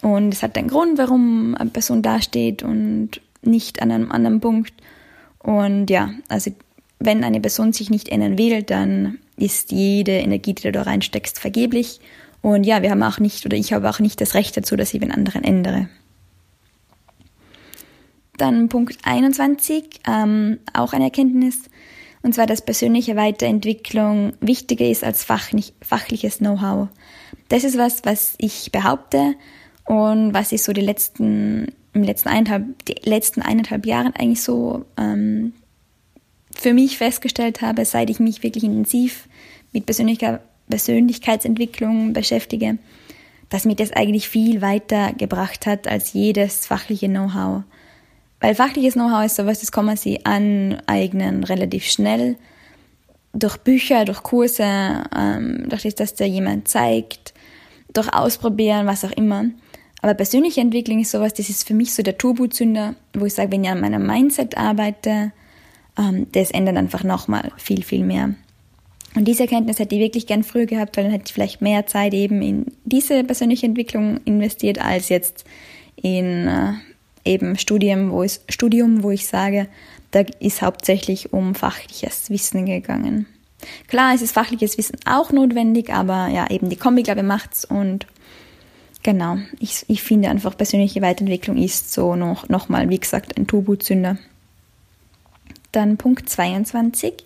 und 0.00 0.32
es 0.32 0.42
hat 0.42 0.56
einen 0.56 0.68
Grund, 0.68 0.96
warum 0.96 1.54
eine 1.56 1.70
Person 1.70 2.02
dasteht 2.02 2.62
und 2.62 3.20
nicht 3.42 3.82
an 3.82 3.90
einem 3.90 4.10
anderen 4.10 4.40
Punkt. 4.40 4.72
Und 5.38 5.90
ja, 5.90 6.10
also 6.28 6.50
wenn 6.98 7.24
eine 7.24 7.40
Person 7.40 7.72
sich 7.72 7.90
nicht 7.90 8.08
ändern 8.08 8.38
will, 8.38 8.62
dann 8.62 9.18
ist 9.36 9.72
jede 9.72 10.12
Energie, 10.12 10.54
die 10.54 10.62
du 10.62 10.72
da 10.72 10.82
reinsteckst, 10.82 11.38
vergeblich. 11.38 12.00
Und 12.42 12.64
ja, 12.64 12.82
wir 12.82 12.90
haben 12.90 13.02
auch 13.02 13.18
nicht, 13.18 13.44
oder 13.44 13.56
ich 13.56 13.72
habe 13.72 13.88
auch 13.90 13.98
nicht 13.98 14.20
das 14.20 14.34
Recht 14.34 14.56
dazu, 14.56 14.76
dass 14.76 14.94
ich 14.94 15.00
den 15.00 15.12
anderen 15.12 15.44
ändere. 15.44 15.88
Dann 18.38 18.68
Punkt 18.68 18.98
21, 19.02 20.00
ähm, 20.06 20.58
auch 20.72 20.92
eine 20.92 21.04
Erkenntnis, 21.04 21.58
und 22.22 22.34
zwar, 22.34 22.46
dass 22.46 22.62
persönliche 22.62 23.16
Weiterentwicklung 23.16 24.32
wichtiger 24.40 24.86
ist 24.86 25.04
als 25.04 25.24
fachlich, 25.24 25.72
fachliches 25.80 26.38
Know-how. 26.38 26.88
Das 27.48 27.64
ist 27.64 27.78
was, 27.78 28.04
was 28.04 28.34
ich 28.38 28.72
behaupte 28.72 29.34
und 29.84 30.34
was 30.34 30.52
ich 30.52 30.62
so 30.62 30.72
die 30.72 30.80
letzten, 30.80 31.72
im 31.92 32.02
letzten 32.02 32.28
eineinhalb, 32.28 32.84
die 32.86 32.96
letzten 33.08 33.40
eineinhalb 33.40 33.86
Jahren 33.86 34.14
eigentlich 34.14 34.42
so 34.42 34.84
ähm, 34.96 35.52
für 36.52 36.74
mich 36.74 36.98
festgestellt 36.98 37.62
habe, 37.62 37.84
seit 37.84 38.10
ich 38.10 38.18
mich 38.18 38.42
wirklich 38.42 38.64
intensiv 38.64 39.28
mit 39.72 39.86
Persönlichkeit, 39.86 40.40
Persönlichkeitsentwicklung 40.68 42.12
beschäftige, 42.12 42.78
dass 43.48 43.64
mich 43.64 43.76
das 43.76 43.92
eigentlich 43.92 44.28
viel 44.28 44.60
weiter 44.60 45.12
gebracht 45.12 45.66
hat 45.66 45.88
als 45.88 46.12
jedes 46.12 46.66
fachliche 46.66 47.08
Know-how. 47.08 47.62
Weil 48.40 48.54
fachliches 48.54 48.94
Know-how 48.94 49.24
ist 49.24 49.36
sowas, 49.36 49.60
das 49.60 49.72
kann 49.72 49.84
man 49.84 49.96
sich 49.96 50.26
aneignen 50.26 51.44
relativ 51.44 51.86
schnell. 51.86 52.36
Durch 53.32 53.56
Bücher, 53.58 54.04
durch 54.04 54.22
Kurse, 54.22 54.64
ähm, 55.16 55.68
durch 55.68 55.82
das, 55.82 55.94
dass 55.96 56.14
dir 56.14 56.26
jemand 56.26 56.68
zeigt, 56.68 57.34
durch 57.92 58.12
Ausprobieren, 58.12 58.86
was 58.86 59.04
auch 59.04 59.12
immer. 59.12 59.46
Aber 60.00 60.14
persönliche 60.14 60.60
Entwicklung 60.60 61.00
ist 61.00 61.10
sowas, 61.10 61.34
das 61.34 61.48
ist 61.48 61.66
für 61.66 61.74
mich 61.74 61.92
so 61.92 62.02
der 62.02 62.16
Turbozünder, 62.16 62.94
wo 63.14 63.26
ich 63.26 63.34
sage, 63.34 63.50
wenn 63.52 63.64
ich 63.64 63.70
an 63.70 63.80
meinem 63.80 64.06
Mindset 64.06 64.56
arbeite, 64.56 65.32
ähm, 65.98 66.26
das 66.32 66.52
ändert 66.52 66.76
einfach 66.76 67.02
nochmal 67.02 67.50
viel, 67.56 67.82
viel 67.82 68.04
mehr. 68.04 68.34
Und 69.16 69.26
diese 69.26 69.44
Erkenntnis 69.44 69.78
hätte 69.78 69.96
ich 69.96 70.00
wirklich 70.00 70.26
gern 70.26 70.44
früher 70.44 70.66
gehabt, 70.66 70.96
weil 70.96 71.04
dann 71.04 71.12
hätte 71.12 71.24
ich 71.26 71.32
vielleicht 71.32 71.60
mehr 71.60 71.86
Zeit 71.86 72.14
eben 72.14 72.40
in 72.42 72.66
diese 72.84 73.24
persönliche 73.24 73.66
Entwicklung 73.66 74.20
investiert, 74.24 74.78
als 74.80 75.08
jetzt 75.08 75.44
in 75.96 76.46
äh, 76.46 76.74
eben 77.24 77.58
Studium, 77.58 78.10
wo 78.10 78.22
ich, 78.22 78.40
Studium, 78.48 79.02
wo 79.02 79.10
ich 79.10 79.26
sage, 79.26 79.68
da 80.10 80.20
ist 80.40 80.62
hauptsächlich 80.62 81.32
um 81.32 81.54
fachliches 81.54 82.30
Wissen 82.30 82.66
gegangen. 82.66 83.26
Klar, 83.88 84.14
es 84.14 84.22
ist 84.22 84.32
fachliches 84.32 84.78
Wissen 84.78 84.98
auch 85.04 85.32
notwendig, 85.32 85.92
aber 85.92 86.28
ja, 86.28 86.48
eben 86.50 86.70
die 86.70 86.76
Kombi, 86.76 87.02
glaube 87.02 87.20
ich, 87.20 87.26
macht's 87.26 87.64
und 87.64 88.06
genau, 89.02 89.36
ich, 89.58 89.84
ich 89.88 90.02
finde 90.02 90.30
einfach, 90.30 90.56
persönliche 90.56 91.02
Weiterentwicklung 91.02 91.56
ist 91.56 91.92
so 91.92 92.14
noch, 92.14 92.48
noch 92.48 92.68
mal, 92.68 92.88
wie 92.88 93.00
gesagt, 93.00 93.36
ein 93.36 93.46
Turbozünder. 93.46 94.18
Dann 95.72 95.96
Punkt 95.96 96.28
22. 96.28 97.24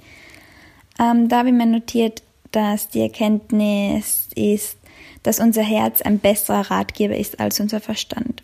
Ähm, 0.98 1.28
da 1.28 1.38
habe 1.38 1.48
ich 1.48 1.54
mir 1.54 1.66
notiert, 1.66 2.22
dass 2.50 2.88
die 2.88 3.00
Erkenntnis 3.00 4.28
ist, 4.34 4.76
dass 5.22 5.40
unser 5.40 5.62
Herz 5.62 6.02
ein 6.02 6.18
besserer 6.18 6.70
Ratgeber 6.70 7.16
ist 7.16 7.40
als 7.40 7.60
unser 7.60 7.80
Verstand. 7.80 8.42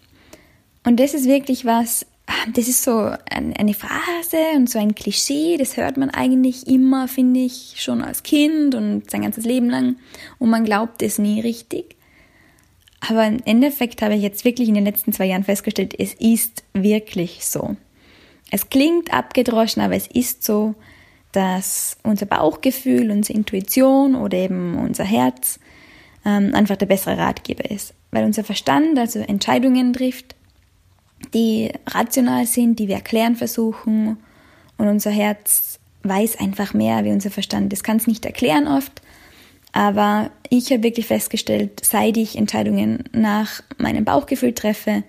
Und 0.88 0.98
das 0.98 1.12
ist 1.12 1.26
wirklich 1.26 1.66
was, 1.66 2.06
das 2.54 2.66
ist 2.66 2.82
so 2.82 3.12
eine 3.28 3.74
Phrase 3.74 4.38
und 4.56 4.70
so 4.70 4.78
ein 4.78 4.94
Klischee, 4.94 5.58
das 5.58 5.76
hört 5.76 5.98
man 5.98 6.08
eigentlich 6.08 6.66
immer, 6.66 7.08
finde 7.08 7.40
ich, 7.40 7.74
schon 7.76 8.00
als 8.00 8.22
Kind 8.22 8.74
und 8.74 9.10
sein 9.10 9.20
ganzes 9.20 9.44
Leben 9.44 9.68
lang 9.68 9.96
und 10.38 10.48
man 10.48 10.64
glaubt 10.64 11.02
es 11.02 11.18
nie 11.18 11.42
richtig. 11.42 11.94
Aber 13.06 13.26
im 13.26 13.36
Endeffekt 13.44 14.00
habe 14.00 14.14
ich 14.14 14.22
jetzt 14.22 14.46
wirklich 14.46 14.66
in 14.66 14.76
den 14.76 14.86
letzten 14.86 15.12
zwei 15.12 15.26
Jahren 15.26 15.44
festgestellt, 15.44 15.94
es 15.98 16.14
ist 16.14 16.64
wirklich 16.72 17.44
so. 17.44 17.76
Es 18.50 18.70
klingt 18.70 19.12
abgedroschen, 19.12 19.82
aber 19.82 19.94
es 19.94 20.06
ist 20.06 20.42
so, 20.42 20.74
dass 21.32 21.98
unser 22.02 22.24
Bauchgefühl, 22.24 23.10
unsere 23.10 23.38
Intuition 23.38 24.14
oder 24.14 24.38
eben 24.38 24.78
unser 24.78 25.04
Herz 25.04 25.60
ähm, 26.24 26.54
einfach 26.54 26.76
der 26.76 26.86
bessere 26.86 27.18
Ratgeber 27.18 27.70
ist. 27.70 27.92
Weil 28.10 28.24
unser 28.24 28.42
Verstand 28.42 28.98
also 28.98 29.18
Entscheidungen 29.18 29.92
trifft, 29.92 30.34
die 31.34 31.72
rational 31.86 32.46
sind, 32.46 32.78
die 32.78 32.88
wir 32.88 32.96
erklären 32.96 33.36
versuchen 33.36 34.16
und 34.76 34.88
unser 34.88 35.10
Herz 35.10 35.78
weiß 36.02 36.38
einfach 36.40 36.74
mehr 36.74 37.04
wie 37.04 37.10
unser 37.10 37.30
Verstand. 37.30 37.72
Das 37.72 37.82
kann 37.82 37.98
es 37.98 38.06
nicht 38.06 38.24
erklären 38.24 38.68
oft, 38.68 39.02
aber 39.72 40.30
ich 40.48 40.70
habe 40.70 40.82
wirklich 40.82 41.06
festgestellt, 41.06 41.80
seit 41.84 42.16
ich 42.16 42.36
Entscheidungen 42.36 43.04
nach 43.12 43.62
meinem 43.76 44.04
Bauchgefühl 44.04 44.54
treffe, 44.54 45.02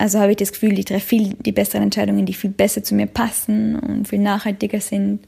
also 0.00 0.18
habe 0.18 0.30
ich 0.30 0.38
das 0.38 0.52
Gefühl, 0.52 0.78
ich 0.78 0.86
treffe 0.86 1.06
viel 1.06 1.34
die 1.44 1.52
besseren 1.52 1.82
Entscheidungen, 1.82 2.24
die 2.24 2.32
viel 2.32 2.48
besser 2.48 2.82
zu 2.82 2.94
mir 2.94 3.06
passen 3.06 3.78
und 3.78 4.08
viel 4.08 4.18
nachhaltiger 4.18 4.80
sind. 4.80 5.20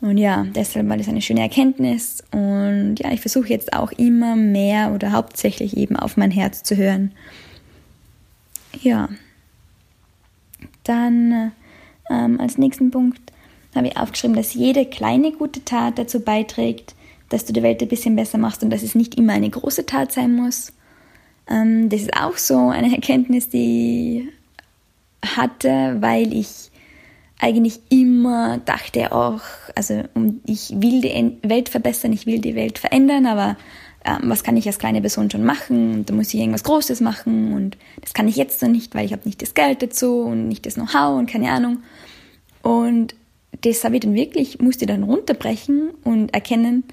Und 0.00 0.18
ja, 0.18 0.46
deshalb 0.54 0.88
war 0.88 0.96
das 0.96 1.08
eine 1.08 1.20
schöne 1.20 1.40
Erkenntnis. 1.40 2.22
Und 2.30 2.96
ja, 3.00 3.10
ich 3.10 3.20
versuche 3.20 3.48
jetzt 3.48 3.72
auch 3.72 3.90
immer 3.90 4.36
mehr 4.36 4.92
oder 4.92 5.10
hauptsächlich 5.10 5.76
eben 5.76 5.96
auf 5.96 6.16
mein 6.16 6.30
Herz 6.30 6.62
zu 6.62 6.76
hören. 6.76 7.10
Ja. 8.80 9.08
Dann 10.84 11.52
ähm, 12.10 12.40
als 12.40 12.58
nächsten 12.58 12.90
Punkt 12.90 13.20
habe 13.74 13.88
ich 13.88 13.96
aufgeschrieben, 13.96 14.36
dass 14.36 14.54
jede 14.54 14.86
kleine 14.86 15.32
gute 15.32 15.64
Tat 15.64 15.98
dazu 15.98 16.20
beiträgt, 16.20 16.94
dass 17.28 17.44
du 17.44 17.52
die 17.52 17.62
Welt 17.62 17.82
ein 17.82 17.88
bisschen 17.88 18.16
besser 18.16 18.38
machst 18.38 18.62
und 18.62 18.70
dass 18.70 18.82
es 18.82 18.94
nicht 18.94 19.14
immer 19.14 19.32
eine 19.32 19.48
große 19.48 19.86
Tat 19.86 20.12
sein 20.12 20.34
muss. 20.34 20.72
Ähm, 21.48 21.88
das 21.88 22.02
ist 22.02 22.16
auch 22.16 22.36
so 22.36 22.68
eine 22.68 22.94
Erkenntnis, 22.94 23.48
die 23.48 24.28
ich 25.22 25.36
hatte, 25.36 25.96
weil 26.00 26.32
ich 26.34 26.70
eigentlich 27.38 27.80
immer 27.88 28.58
dachte 28.58 29.12
auch, 29.12 29.40
also 29.74 30.04
ich 30.46 30.70
will 30.70 31.00
die 31.00 31.38
Welt 31.42 31.68
verbessern, 31.68 32.12
ich 32.12 32.26
will 32.26 32.38
die 32.38 32.54
Welt 32.54 32.78
verändern, 32.78 33.26
aber 33.26 33.56
ähm, 34.04 34.22
was 34.24 34.42
kann 34.42 34.56
ich 34.56 34.66
als 34.66 34.78
kleine 34.78 35.00
Person 35.00 35.30
schon 35.30 35.44
machen? 35.44 35.94
Und 35.94 36.10
da 36.10 36.14
muss 36.14 36.32
ich 36.32 36.40
irgendwas 36.40 36.64
Großes 36.64 37.00
machen 37.00 37.54
und 37.54 37.76
das 38.00 38.14
kann 38.14 38.28
ich 38.28 38.36
jetzt 38.36 38.62
noch 38.62 38.68
nicht, 38.68 38.94
weil 38.94 39.06
ich 39.06 39.12
habe 39.12 39.22
nicht 39.24 39.42
das 39.42 39.54
Geld 39.54 39.82
dazu 39.82 40.22
und 40.22 40.48
nicht 40.48 40.66
das 40.66 40.74
Know-how 40.74 41.18
und 41.18 41.30
keine 41.30 41.50
Ahnung. 41.50 41.82
Und 42.62 43.14
das 43.62 43.84
habe 43.84 43.96
ich 43.96 44.00
dann 44.00 44.14
wirklich, 44.14 44.60
musste 44.60 44.86
dann 44.86 45.02
runterbrechen 45.02 45.90
und 46.04 46.34
erkennen, 46.34 46.84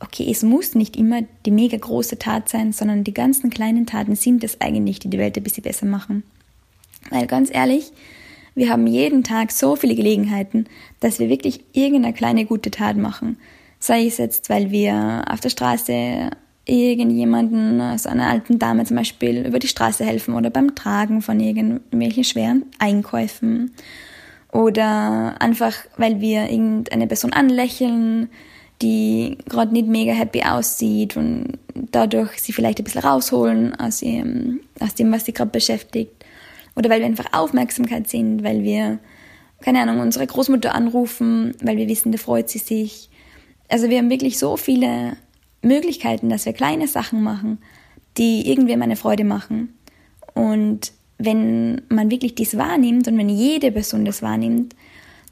okay, 0.00 0.28
es 0.30 0.42
muss 0.42 0.74
nicht 0.74 0.96
immer 0.96 1.22
die 1.46 1.50
mega 1.50 1.76
große 1.76 2.18
Tat 2.18 2.48
sein, 2.48 2.72
sondern 2.72 3.04
die 3.04 3.14
ganzen 3.14 3.50
kleinen 3.50 3.86
Taten 3.86 4.16
sind 4.16 4.42
es 4.44 4.60
eigentlich, 4.60 4.98
die 4.98 5.08
die 5.08 5.18
Welt 5.18 5.36
ein 5.36 5.44
bisschen 5.44 5.62
besser 5.62 5.86
machen. 5.86 6.24
Weil 7.10 7.26
ganz 7.26 7.50
ehrlich, 7.52 7.92
wir 8.54 8.68
haben 8.68 8.86
jeden 8.86 9.22
Tag 9.22 9.52
so 9.52 9.76
viele 9.76 9.94
Gelegenheiten, 9.94 10.66
dass 11.00 11.18
wir 11.18 11.28
wirklich 11.28 11.64
irgendeine 11.72 12.14
kleine 12.14 12.44
gute 12.44 12.70
Tat 12.70 12.96
machen. 12.96 13.38
Sei 13.82 14.06
es 14.06 14.18
jetzt, 14.18 14.48
weil 14.48 14.70
wir 14.70 15.24
auf 15.28 15.40
der 15.40 15.48
Straße 15.48 16.30
irgendjemanden, 16.66 17.80
also 17.80 18.10
einer 18.10 18.28
alten 18.28 18.60
Dame 18.60 18.84
zum 18.84 18.96
Beispiel, 18.96 19.44
über 19.44 19.58
die 19.58 19.66
Straße 19.66 20.04
helfen 20.04 20.34
oder 20.34 20.50
beim 20.50 20.76
Tragen 20.76 21.20
von 21.20 21.40
irgendwelchen 21.40 22.22
schweren 22.22 22.66
Einkäufen 22.78 23.72
oder 24.52 25.34
einfach, 25.40 25.74
weil 25.96 26.20
wir 26.20 26.48
irgendeine 26.48 27.08
Person 27.08 27.32
anlächeln, 27.32 28.28
die 28.82 29.38
gerade 29.48 29.72
nicht 29.72 29.88
mega 29.88 30.12
happy 30.12 30.44
aussieht 30.44 31.16
und 31.16 31.58
dadurch 31.74 32.40
sie 32.40 32.52
vielleicht 32.52 32.78
ein 32.78 32.84
bisschen 32.84 33.02
rausholen 33.02 33.74
aus, 33.74 34.00
ihrem, 34.00 34.60
aus 34.78 34.94
dem, 34.94 35.10
was 35.10 35.24
sie 35.24 35.32
gerade 35.32 35.50
beschäftigt. 35.50 36.24
Oder 36.76 36.88
weil 36.88 37.00
wir 37.00 37.06
einfach 37.06 37.32
Aufmerksamkeit 37.32 38.08
sind, 38.08 38.44
weil 38.44 38.62
wir, 38.62 39.00
keine 39.60 39.80
Ahnung, 39.80 39.98
unsere 39.98 40.24
Großmutter 40.24 40.72
anrufen, 40.72 41.56
weil 41.60 41.76
wir 41.78 41.88
wissen, 41.88 42.12
da 42.12 42.18
freut 42.18 42.48
sie 42.48 42.58
sich. 42.58 43.08
Also 43.72 43.88
wir 43.88 43.96
haben 43.96 44.10
wirklich 44.10 44.38
so 44.38 44.58
viele 44.58 45.16
Möglichkeiten, 45.62 46.28
dass 46.28 46.44
wir 46.44 46.52
kleine 46.52 46.86
Sachen 46.88 47.22
machen, 47.22 47.56
die 48.18 48.46
irgendwem 48.46 48.82
eine 48.82 48.96
Freude 48.96 49.24
machen. 49.24 49.72
Und 50.34 50.92
wenn 51.16 51.80
man 51.88 52.10
wirklich 52.10 52.34
dies 52.34 52.58
wahrnimmt 52.58 53.08
und 53.08 53.16
wenn 53.16 53.30
jede 53.30 53.72
Person 53.72 54.04
das 54.04 54.20
wahrnimmt, 54.20 54.76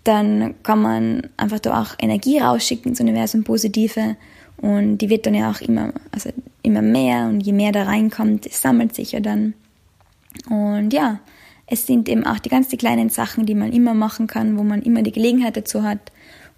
dann 0.05 0.55
kann 0.62 0.81
man 0.81 1.29
einfach 1.37 1.59
da 1.59 1.83
auch 1.83 1.96
Energie 1.98 2.38
rausschicken 2.38 2.92
ins 2.92 3.00
Universum, 3.00 3.44
positive. 3.44 4.16
Und 4.57 4.96
die 4.98 5.11
wird 5.11 5.26
dann 5.26 5.35
ja 5.35 5.50
auch 5.50 5.61
immer, 5.61 5.92
also 6.11 6.31
immer 6.62 6.81
mehr 6.81 7.26
und 7.26 7.40
je 7.40 7.53
mehr 7.53 7.72
da 7.72 7.83
reinkommt, 7.83 8.46
es 8.46 8.62
sammelt 8.62 8.94
sich 8.94 9.12
ja 9.12 9.20
dann. 9.20 9.53
Und 10.48 10.94
ja, 10.94 11.20
es 11.66 11.87
sind 11.87 12.09
eben 12.09 12.24
auch 12.24 12.38
die 12.38 12.48
ganzen 12.48 12.79
kleinen 12.79 13.11
Sachen, 13.11 13.44
die 13.44 13.55
man 13.55 13.70
immer 13.70 13.92
machen 13.92 14.26
kann, 14.26 14.57
wo 14.57 14.62
man 14.62 14.81
immer 14.81 15.03
die 15.03 15.12
Gelegenheit 15.12 15.59
dazu 15.59 15.83
hat. 15.83 16.11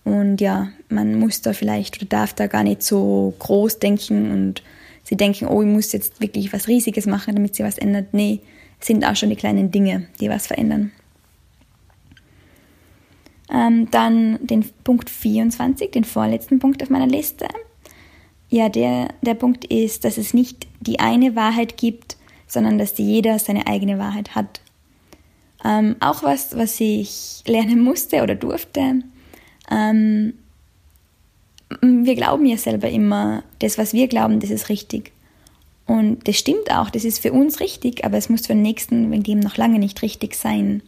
Und 0.05 0.41
ja, 0.41 0.69
man 0.89 1.19
muss 1.19 1.43
da 1.43 1.53
vielleicht 1.53 1.99
oder 1.99 2.07
darf 2.07 2.33
da 2.33 2.47
gar 2.47 2.65
nicht 2.65 2.83
so 2.83 3.35
groß 3.39 3.79
denken 3.79 4.33
und 4.33 4.63
sie 5.05 5.17
denken, 5.17 5.47
oh, 5.47 5.63
ich 5.63 5.69
muss 5.69 5.93
jetzt 5.93 6.21
wirklich 6.21 6.53
was 6.53 6.69
Riesiges 6.69 7.07
machen, 7.07 7.35
damit 7.35 7.55
sie 7.55 7.63
was 7.63 7.79
ändert. 7.79 8.13
Nee, 8.13 8.41
es 8.81 8.89
sind 8.89 9.05
auch 9.05 9.15
schon 9.15 9.31
die 9.31 9.37
kleinen 9.37 9.71
Dinge, 9.71 10.09
die 10.21 10.29
was 10.29 10.47
verändern. 10.47 10.91
Ähm, 13.53 13.91
dann 13.91 14.45
den 14.45 14.65
Punkt 14.83 15.11
24, 15.11 15.91
den 15.91 16.05
vorletzten 16.05 16.59
Punkt 16.59 16.83
auf 16.83 16.91
meiner 16.91 17.07
Liste. 17.07 17.47
Ja, 18.49 18.69
der, 18.69 19.09
der 19.23 19.35
Punkt 19.35 19.65
ist, 19.67 20.05
dass 20.05 20.19
es 20.19 20.35
nicht 20.35 20.67
die 20.81 21.01
eine 21.01 21.37
Wahrheit 21.37 21.77
gibt, 21.77 22.17
sondern 22.47 22.79
dass 22.79 22.99
jeder 22.99 23.39
seine 23.39 23.67
eigene 23.67 23.99
Wahrheit 23.99 24.35
hat. 24.35 24.61
Ähm, 25.65 25.97
auch 26.01 26.23
was, 26.23 26.57
was 26.57 26.81
ich 26.81 27.43
lernen 27.47 27.81
musste 27.81 28.23
oder 28.23 28.35
durfte. 28.35 29.03
Ähm, 29.71 30.35
wir 31.81 32.15
glauben 32.15 32.47
ja 32.47 32.57
selber 32.57 32.91
immer, 32.91 33.43
das, 33.61 33.79
was 33.79 33.93
wir 33.93 34.09
glauben, 34.09 34.41
das 34.41 34.51
ist 34.51 34.69
richtig. 34.69 35.13
Und 35.87 36.27
das 36.29 36.39
stimmt 36.39 36.71
auch, 36.71 36.91
das 36.91 37.05
ist 37.05 37.19
für 37.19 37.33
uns 37.33 37.61
richtig, 37.61 38.05
aber 38.05 38.17
es 38.17 38.29
muss 38.29 38.47
für 38.47 38.55
den 38.55 38.63
Nächsten 38.63 39.11
wegen 39.11 39.23
dem 39.23 39.41
noch 39.41 39.57
lange 39.57 39.79
nicht 39.79 40.03
richtig 40.03 40.35
sein. 40.35 40.83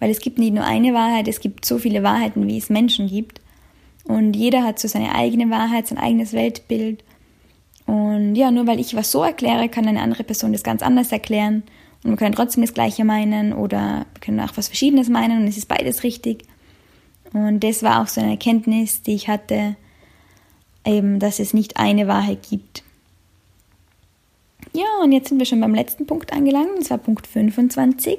Weil 0.00 0.10
es 0.10 0.20
gibt 0.20 0.38
nicht 0.38 0.54
nur 0.54 0.64
eine 0.64 0.92
Wahrheit, 0.94 1.28
es 1.28 1.40
gibt 1.40 1.64
so 1.64 1.78
viele 1.78 2.02
Wahrheiten, 2.02 2.46
wie 2.46 2.58
es 2.58 2.70
Menschen 2.70 3.08
gibt. 3.08 3.40
Und 4.04 4.34
jeder 4.34 4.62
hat 4.62 4.78
so 4.78 4.88
seine 4.88 5.14
eigene 5.14 5.50
Wahrheit, 5.50 5.86
sein 5.86 5.98
eigenes 5.98 6.32
Weltbild. 6.32 7.02
Und 7.86 8.34
ja, 8.34 8.50
nur 8.50 8.66
weil 8.66 8.80
ich 8.80 8.94
was 8.94 9.10
so 9.10 9.22
erkläre, 9.22 9.68
kann 9.68 9.86
eine 9.86 10.02
andere 10.02 10.24
Person 10.24 10.52
das 10.52 10.62
ganz 10.62 10.82
anders 10.82 11.12
erklären. 11.12 11.62
Und 12.02 12.10
wir 12.10 12.16
können 12.16 12.34
trotzdem 12.34 12.62
das 12.62 12.74
Gleiche 12.74 13.04
meinen 13.04 13.52
oder 13.52 14.06
wir 14.12 14.20
können 14.20 14.40
auch 14.40 14.56
was 14.56 14.68
Verschiedenes 14.68 15.08
meinen 15.08 15.42
und 15.42 15.48
es 15.48 15.56
ist 15.56 15.68
beides 15.68 16.02
richtig. 16.02 16.44
Und 17.32 17.60
das 17.60 17.82
war 17.82 18.02
auch 18.02 18.08
so 18.08 18.20
eine 18.20 18.32
Erkenntnis, 18.32 19.02
die 19.02 19.14
ich 19.14 19.28
hatte, 19.28 19.76
eben, 20.84 21.18
dass 21.18 21.38
es 21.38 21.52
nicht 21.52 21.76
eine 21.76 22.08
Wahrheit 22.08 22.46
gibt. 22.48 22.82
Ja, 24.72 24.84
und 25.02 25.12
jetzt 25.12 25.28
sind 25.28 25.38
wir 25.38 25.46
schon 25.46 25.60
beim 25.60 25.74
letzten 25.74 26.06
Punkt 26.06 26.32
angelangt, 26.32 26.76
und 26.76 26.84
zwar 26.84 26.98
Punkt 26.98 27.26
25. 27.26 28.18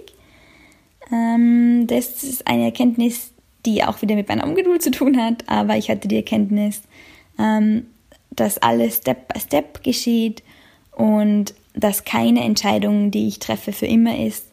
Ähm, 1.12 1.86
das 1.88 2.24
ist 2.24 2.48
eine 2.48 2.66
Erkenntnis, 2.66 3.32
die 3.66 3.84
auch 3.84 4.02
wieder 4.02 4.16
mit 4.16 4.28
meiner 4.28 4.46
Ungeduld 4.46 4.82
zu 4.82 4.92
tun 4.92 5.22
hat, 5.22 5.44
aber 5.48 5.78
ich 5.78 5.90
hatte 5.90 6.08
die 6.08 6.16
Erkenntnis, 6.16 6.82
ähm, 7.38 7.86
dass 8.32 8.58
alles 8.58 8.98
Step 8.98 9.32
by 9.34 9.40
Step 9.40 9.84
geschieht 9.84 10.44
und 10.92 11.54
dass 11.74 12.06
keine 12.06 12.44
Entscheidung, 12.44 13.12
die 13.12 13.28
ich 13.28 13.40
treffe, 13.40 13.72
für 13.72 13.86
immer 13.86 14.18
ist, 14.18 14.48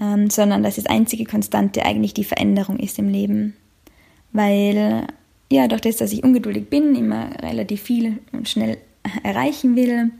ähm, 0.00 0.30
sondern 0.30 0.62
dass 0.62 0.76
das 0.76 0.86
einzige 0.86 1.24
Konstante 1.24 1.84
eigentlich 1.84 2.14
die 2.14 2.24
Veränderung 2.24 2.78
ist 2.78 2.98
im 2.98 3.08
Leben. 3.08 3.54
Weil, 4.32 5.06
ja, 5.50 5.68
durch 5.68 5.80
das, 5.80 5.96
dass 5.96 6.12
ich 6.12 6.24
ungeduldig 6.24 6.70
bin, 6.70 6.94
immer 6.94 7.30
relativ 7.42 7.82
viel 7.82 8.18
und 8.32 8.48
schnell 8.48 8.78
erreichen 9.22 9.76
will, 9.76 10.10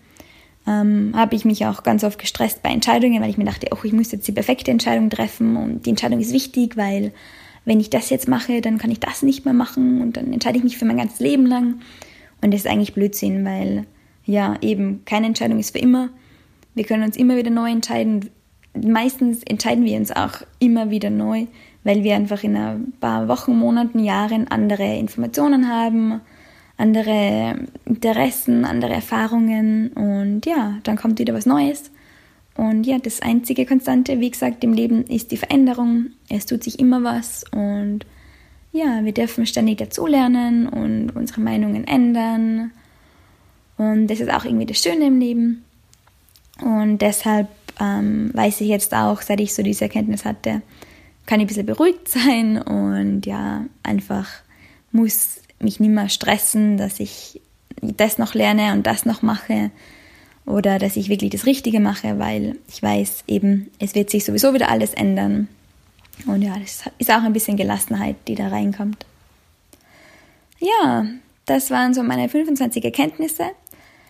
ähm, 0.66 1.12
habe 1.14 1.34
ich 1.36 1.44
mich 1.44 1.64
auch 1.66 1.82
ganz 1.82 2.04
oft 2.04 2.18
gestresst 2.18 2.62
bei 2.62 2.70
Entscheidungen, 2.70 3.22
weil 3.22 3.30
ich 3.30 3.38
mir 3.38 3.44
dachte, 3.44 3.68
oh, 3.72 3.78
ich 3.84 3.92
muss 3.92 4.12
jetzt 4.12 4.28
die 4.28 4.32
perfekte 4.32 4.70
Entscheidung 4.70 5.10
treffen 5.10 5.56
und 5.56 5.86
die 5.86 5.90
Entscheidung 5.90 6.20
ist 6.20 6.32
wichtig, 6.32 6.76
weil 6.76 7.12
wenn 7.64 7.80
ich 7.80 7.90
das 7.90 8.10
jetzt 8.10 8.28
mache, 8.28 8.60
dann 8.60 8.78
kann 8.78 8.90
ich 8.90 9.00
das 9.00 9.22
nicht 9.22 9.44
mehr 9.44 9.54
machen 9.54 10.00
und 10.00 10.16
dann 10.16 10.32
entscheide 10.32 10.58
ich 10.58 10.64
mich 10.64 10.78
für 10.78 10.84
mein 10.84 10.96
ganzes 10.96 11.20
Leben 11.20 11.46
lang. 11.46 11.80
Und 12.42 12.52
das 12.52 12.62
ist 12.62 12.66
eigentlich 12.66 12.94
Blödsinn, 12.94 13.44
weil 13.44 13.86
ja, 14.24 14.56
eben 14.60 15.04
keine 15.04 15.26
Entscheidung 15.26 15.58
ist 15.58 15.72
für 15.72 15.78
immer. 15.78 16.08
Wir 16.74 16.84
können 16.84 17.02
uns 17.02 17.16
immer 17.16 17.36
wieder 17.36 17.50
neu 17.50 17.70
entscheiden. 17.70 18.30
Meistens 18.74 19.42
entscheiden 19.42 19.84
wir 19.84 19.96
uns 19.98 20.12
auch 20.12 20.42
immer 20.58 20.90
wieder 20.90 21.10
neu, 21.10 21.46
weil 21.82 22.04
wir 22.04 22.14
einfach 22.14 22.44
in 22.44 22.56
ein 22.56 22.92
paar 23.00 23.26
Wochen, 23.28 23.58
Monaten, 23.58 23.98
Jahren 23.98 24.48
andere 24.48 24.96
Informationen 24.96 25.68
haben, 25.68 26.20
andere 26.76 27.58
Interessen, 27.84 28.64
andere 28.64 28.94
Erfahrungen 28.94 29.88
und 29.88 30.46
ja, 30.46 30.78
dann 30.84 30.96
kommt 30.96 31.18
wieder 31.18 31.34
was 31.34 31.46
Neues. 31.46 31.90
Und 32.56 32.84
ja, 32.86 32.98
das 32.98 33.22
einzige 33.22 33.64
Konstante, 33.66 34.20
wie 34.20 34.30
gesagt, 34.30 34.62
im 34.64 34.72
Leben 34.72 35.04
ist 35.04 35.30
die 35.30 35.36
Veränderung. 35.36 36.08
Es 36.28 36.46
tut 36.46 36.62
sich 36.62 36.78
immer 36.78 37.02
was 37.02 37.44
und 37.52 38.04
ja, 38.72 39.04
wir 39.04 39.12
dürfen 39.12 39.46
ständig 39.46 39.78
dazulernen 39.78 40.68
und 40.68 41.10
unsere 41.16 41.40
Meinungen 41.40 41.86
ändern. 41.86 42.70
Und 43.76 44.08
das 44.08 44.20
ist 44.20 44.30
auch 44.30 44.44
irgendwie 44.44 44.66
das 44.66 44.82
Schöne 44.82 45.06
im 45.06 45.18
Leben. 45.18 45.64
Und 46.60 46.98
deshalb 46.98 47.48
ähm, 47.80 48.30
weiß 48.34 48.60
ich 48.60 48.68
jetzt 48.68 48.94
auch, 48.94 49.22
seit 49.22 49.40
ich 49.40 49.54
so 49.54 49.62
diese 49.62 49.84
Erkenntnis 49.84 50.24
hatte, 50.24 50.62
kann 51.26 51.40
ich 51.40 51.44
ein 51.44 51.48
bisschen 51.48 51.66
beruhigt 51.66 52.08
sein 52.08 52.60
und 52.60 53.26
ja, 53.26 53.64
einfach 53.82 54.28
muss 54.92 55.40
mich 55.60 55.80
nicht 55.80 55.90
mehr 55.90 56.08
stressen, 56.08 56.76
dass 56.76 57.00
ich 57.00 57.40
das 57.80 58.18
noch 58.18 58.34
lerne 58.34 58.72
und 58.72 58.86
das 58.86 59.06
noch 59.06 59.22
mache 59.22 59.70
oder 60.46 60.78
dass 60.78 60.96
ich 60.96 61.08
wirklich 61.08 61.30
das 61.30 61.46
Richtige 61.46 61.80
mache, 61.80 62.18
weil 62.18 62.56
ich 62.68 62.82
weiß 62.82 63.24
eben, 63.26 63.70
es 63.78 63.94
wird 63.94 64.10
sich 64.10 64.24
sowieso 64.24 64.52
wieder 64.52 64.68
alles 64.68 64.94
ändern. 64.94 65.48
Und 66.26 66.42
ja, 66.42 66.58
das 66.58 66.84
ist 66.98 67.10
auch 67.10 67.22
ein 67.22 67.32
bisschen 67.32 67.56
Gelassenheit, 67.56 68.16
die 68.26 68.34
da 68.34 68.48
reinkommt. 68.48 69.06
Ja, 70.58 71.06
das 71.46 71.70
waren 71.70 71.94
so 71.94 72.02
meine 72.02 72.28
25 72.28 72.84
Erkenntnisse 72.84 73.44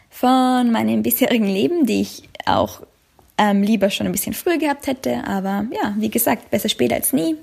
von 0.09 0.73
meinem 0.73 1.03
bisherigen 1.05 1.47
Leben, 1.47 1.87
die 1.87 2.01
ich 2.01 2.23
auch 2.47 2.83
ähm, 3.41 3.63
lieber 3.63 3.89
schon 3.89 4.07
ein 4.07 4.13
bisschen 4.13 4.35
früher 4.35 4.59
gehabt 4.59 4.87
hätte. 4.87 5.25
Aber 5.25 5.65
ja, 5.73 5.95
wie 5.97 6.11
gesagt, 6.11 6.51
besser 6.51 6.69
später 6.69 6.97
als 6.97 7.15
nie. 7.15 7.37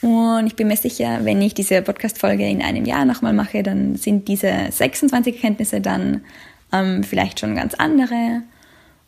Und 0.00 0.46
ich 0.46 0.54
bin 0.54 0.68
mir 0.68 0.76
sicher, 0.76 1.24
wenn 1.24 1.42
ich 1.42 1.52
diese 1.52 1.82
Podcast-Folge 1.82 2.46
in 2.48 2.62
einem 2.62 2.84
Jahr 2.84 3.04
nochmal 3.04 3.32
mache, 3.32 3.64
dann 3.64 3.96
sind 3.96 4.28
diese 4.28 4.52
26 4.70 5.34
Erkenntnisse 5.34 5.80
dann 5.80 6.24
ähm, 6.72 7.02
vielleicht 7.02 7.40
schon 7.40 7.56
ganz 7.56 7.74
andere. 7.74 8.42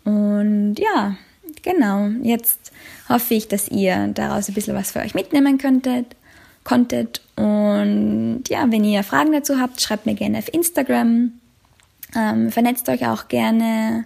Und 0.05 0.77
ja, 0.81 1.17
genau, 1.63 2.09
jetzt 2.23 2.73
hoffe 3.09 3.35
ich, 3.35 3.47
dass 3.47 3.69
ihr 3.69 4.09
daraus 4.09 4.49
ein 4.49 4.55
bisschen 4.55 4.75
was 4.75 4.91
für 4.91 5.01
euch 5.01 5.15
mitnehmen 5.15 5.59
könntet, 5.59 6.17
konntet. 6.65 7.21
Und 7.37 8.43
ja, 8.49 8.67
wenn 8.69 8.83
ihr 8.83 9.05
Fragen 9.05 9.31
dazu 9.31 9.61
habt, 9.61 9.81
schreibt 9.81 10.07
mir 10.07 10.15
gerne 10.15 10.39
auf 10.39 10.53
Instagram. 10.53 11.33
Ähm, 12.17 12.51
vernetzt 12.51 12.89
euch 12.89 13.07
auch 13.07 13.29
gerne. 13.29 14.05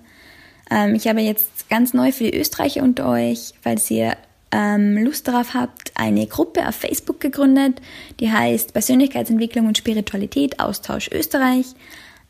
Ähm, 0.72 0.94
ich 0.94 1.06
habe 1.06 1.20
jetzt 1.20 1.51
ganz 1.72 1.94
neu 1.94 2.12
für 2.12 2.24
die 2.24 2.38
Österreicher 2.38 2.82
unter 2.82 3.08
euch, 3.08 3.54
falls 3.62 3.90
ihr 3.90 4.14
ähm, 4.50 4.98
Lust 4.98 5.26
darauf 5.26 5.54
habt, 5.54 5.90
eine 5.94 6.26
Gruppe 6.26 6.68
auf 6.68 6.74
Facebook 6.74 7.18
gegründet, 7.18 7.80
die 8.20 8.30
heißt 8.30 8.74
Persönlichkeitsentwicklung 8.74 9.68
und 9.68 9.78
Spiritualität 9.78 10.60
Austausch 10.60 11.08
Österreich, 11.10 11.64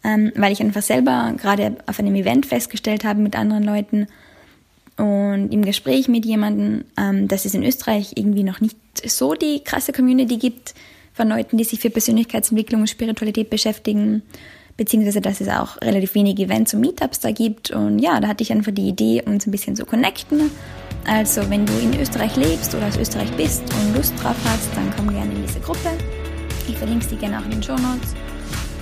ähm, 0.04 0.30
weil 0.36 0.52
ich 0.52 0.60
einfach 0.60 0.82
selber 0.82 1.34
gerade 1.36 1.74
auf 1.86 1.98
einem 1.98 2.14
Event 2.14 2.46
festgestellt 2.46 3.02
habe 3.02 3.18
mit 3.18 3.34
anderen 3.34 3.64
Leuten 3.64 4.06
und 4.96 5.48
im 5.50 5.64
Gespräch 5.64 6.06
mit 6.06 6.24
jemandem, 6.24 6.84
ähm, 6.96 7.26
dass 7.26 7.44
es 7.44 7.54
in 7.54 7.64
Österreich 7.64 8.12
irgendwie 8.14 8.44
noch 8.44 8.60
nicht 8.60 8.76
so 9.04 9.34
die 9.34 9.64
krasse 9.64 9.92
Community 9.92 10.36
gibt 10.36 10.72
von 11.14 11.28
Leuten, 11.28 11.56
die 11.56 11.64
sich 11.64 11.80
für 11.80 11.90
Persönlichkeitsentwicklung 11.90 12.82
und 12.82 12.90
Spiritualität 12.90 13.50
beschäftigen 13.50 14.22
beziehungsweise 14.76 15.20
dass 15.20 15.40
es 15.40 15.48
auch 15.48 15.80
relativ 15.80 16.14
wenige 16.14 16.44
Events 16.44 16.74
und 16.74 16.80
Meetups 16.80 17.20
da 17.20 17.30
gibt. 17.30 17.70
Und 17.70 17.98
ja, 17.98 18.20
da 18.20 18.28
hatte 18.28 18.42
ich 18.42 18.52
einfach 18.52 18.72
die 18.72 18.88
Idee, 18.88 19.22
uns 19.24 19.46
ein 19.46 19.50
bisschen 19.50 19.76
zu 19.76 19.84
connecten. 19.84 20.50
Also 21.04 21.48
wenn 21.50 21.66
du 21.66 21.72
in 21.78 21.98
Österreich 22.00 22.36
lebst 22.36 22.74
oder 22.74 22.86
aus 22.86 22.96
Österreich 22.96 23.30
bist 23.32 23.62
und 23.62 23.96
Lust 23.96 24.14
drauf 24.22 24.36
hast, 24.44 24.68
dann 24.76 24.92
komm 24.96 25.12
gerne 25.12 25.32
in 25.32 25.42
diese 25.46 25.60
Gruppe. 25.60 25.90
Ich 26.68 26.76
verlinke 26.76 27.04
sie 27.04 27.16
gerne 27.16 27.38
auch 27.38 27.44
in 27.44 27.52
den 27.52 27.62
Show 27.62 27.72
Notes. 27.72 28.14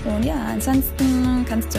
Und 0.04 0.24
ja, 0.24 0.34
ansonsten 0.52 1.44
kannst 1.48 1.74
du 1.74 1.78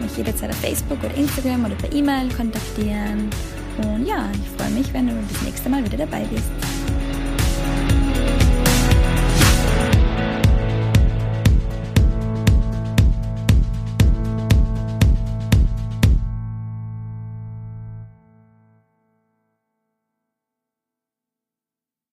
mich 0.00 0.16
jederzeit 0.16 0.50
auf 0.50 0.56
Facebook 0.56 0.98
oder 1.02 1.14
Instagram 1.14 1.64
oder 1.64 1.74
per 1.74 1.92
E-Mail 1.92 2.28
kontaktieren. 2.36 3.30
Und 3.78 4.06
ja, 4.06 4.28
ich 4.34 4.62
freue 4.62 4.70
mich, 4.70 4.92
wenn 4.92 5.08
du 5.08 5.14
das 5.32 5.42
nächste 5.42 5.68
Mal 5.68 5.84
wieder 5.84 5.98
dabei 5.98 6.24
bist. 6.30 6.50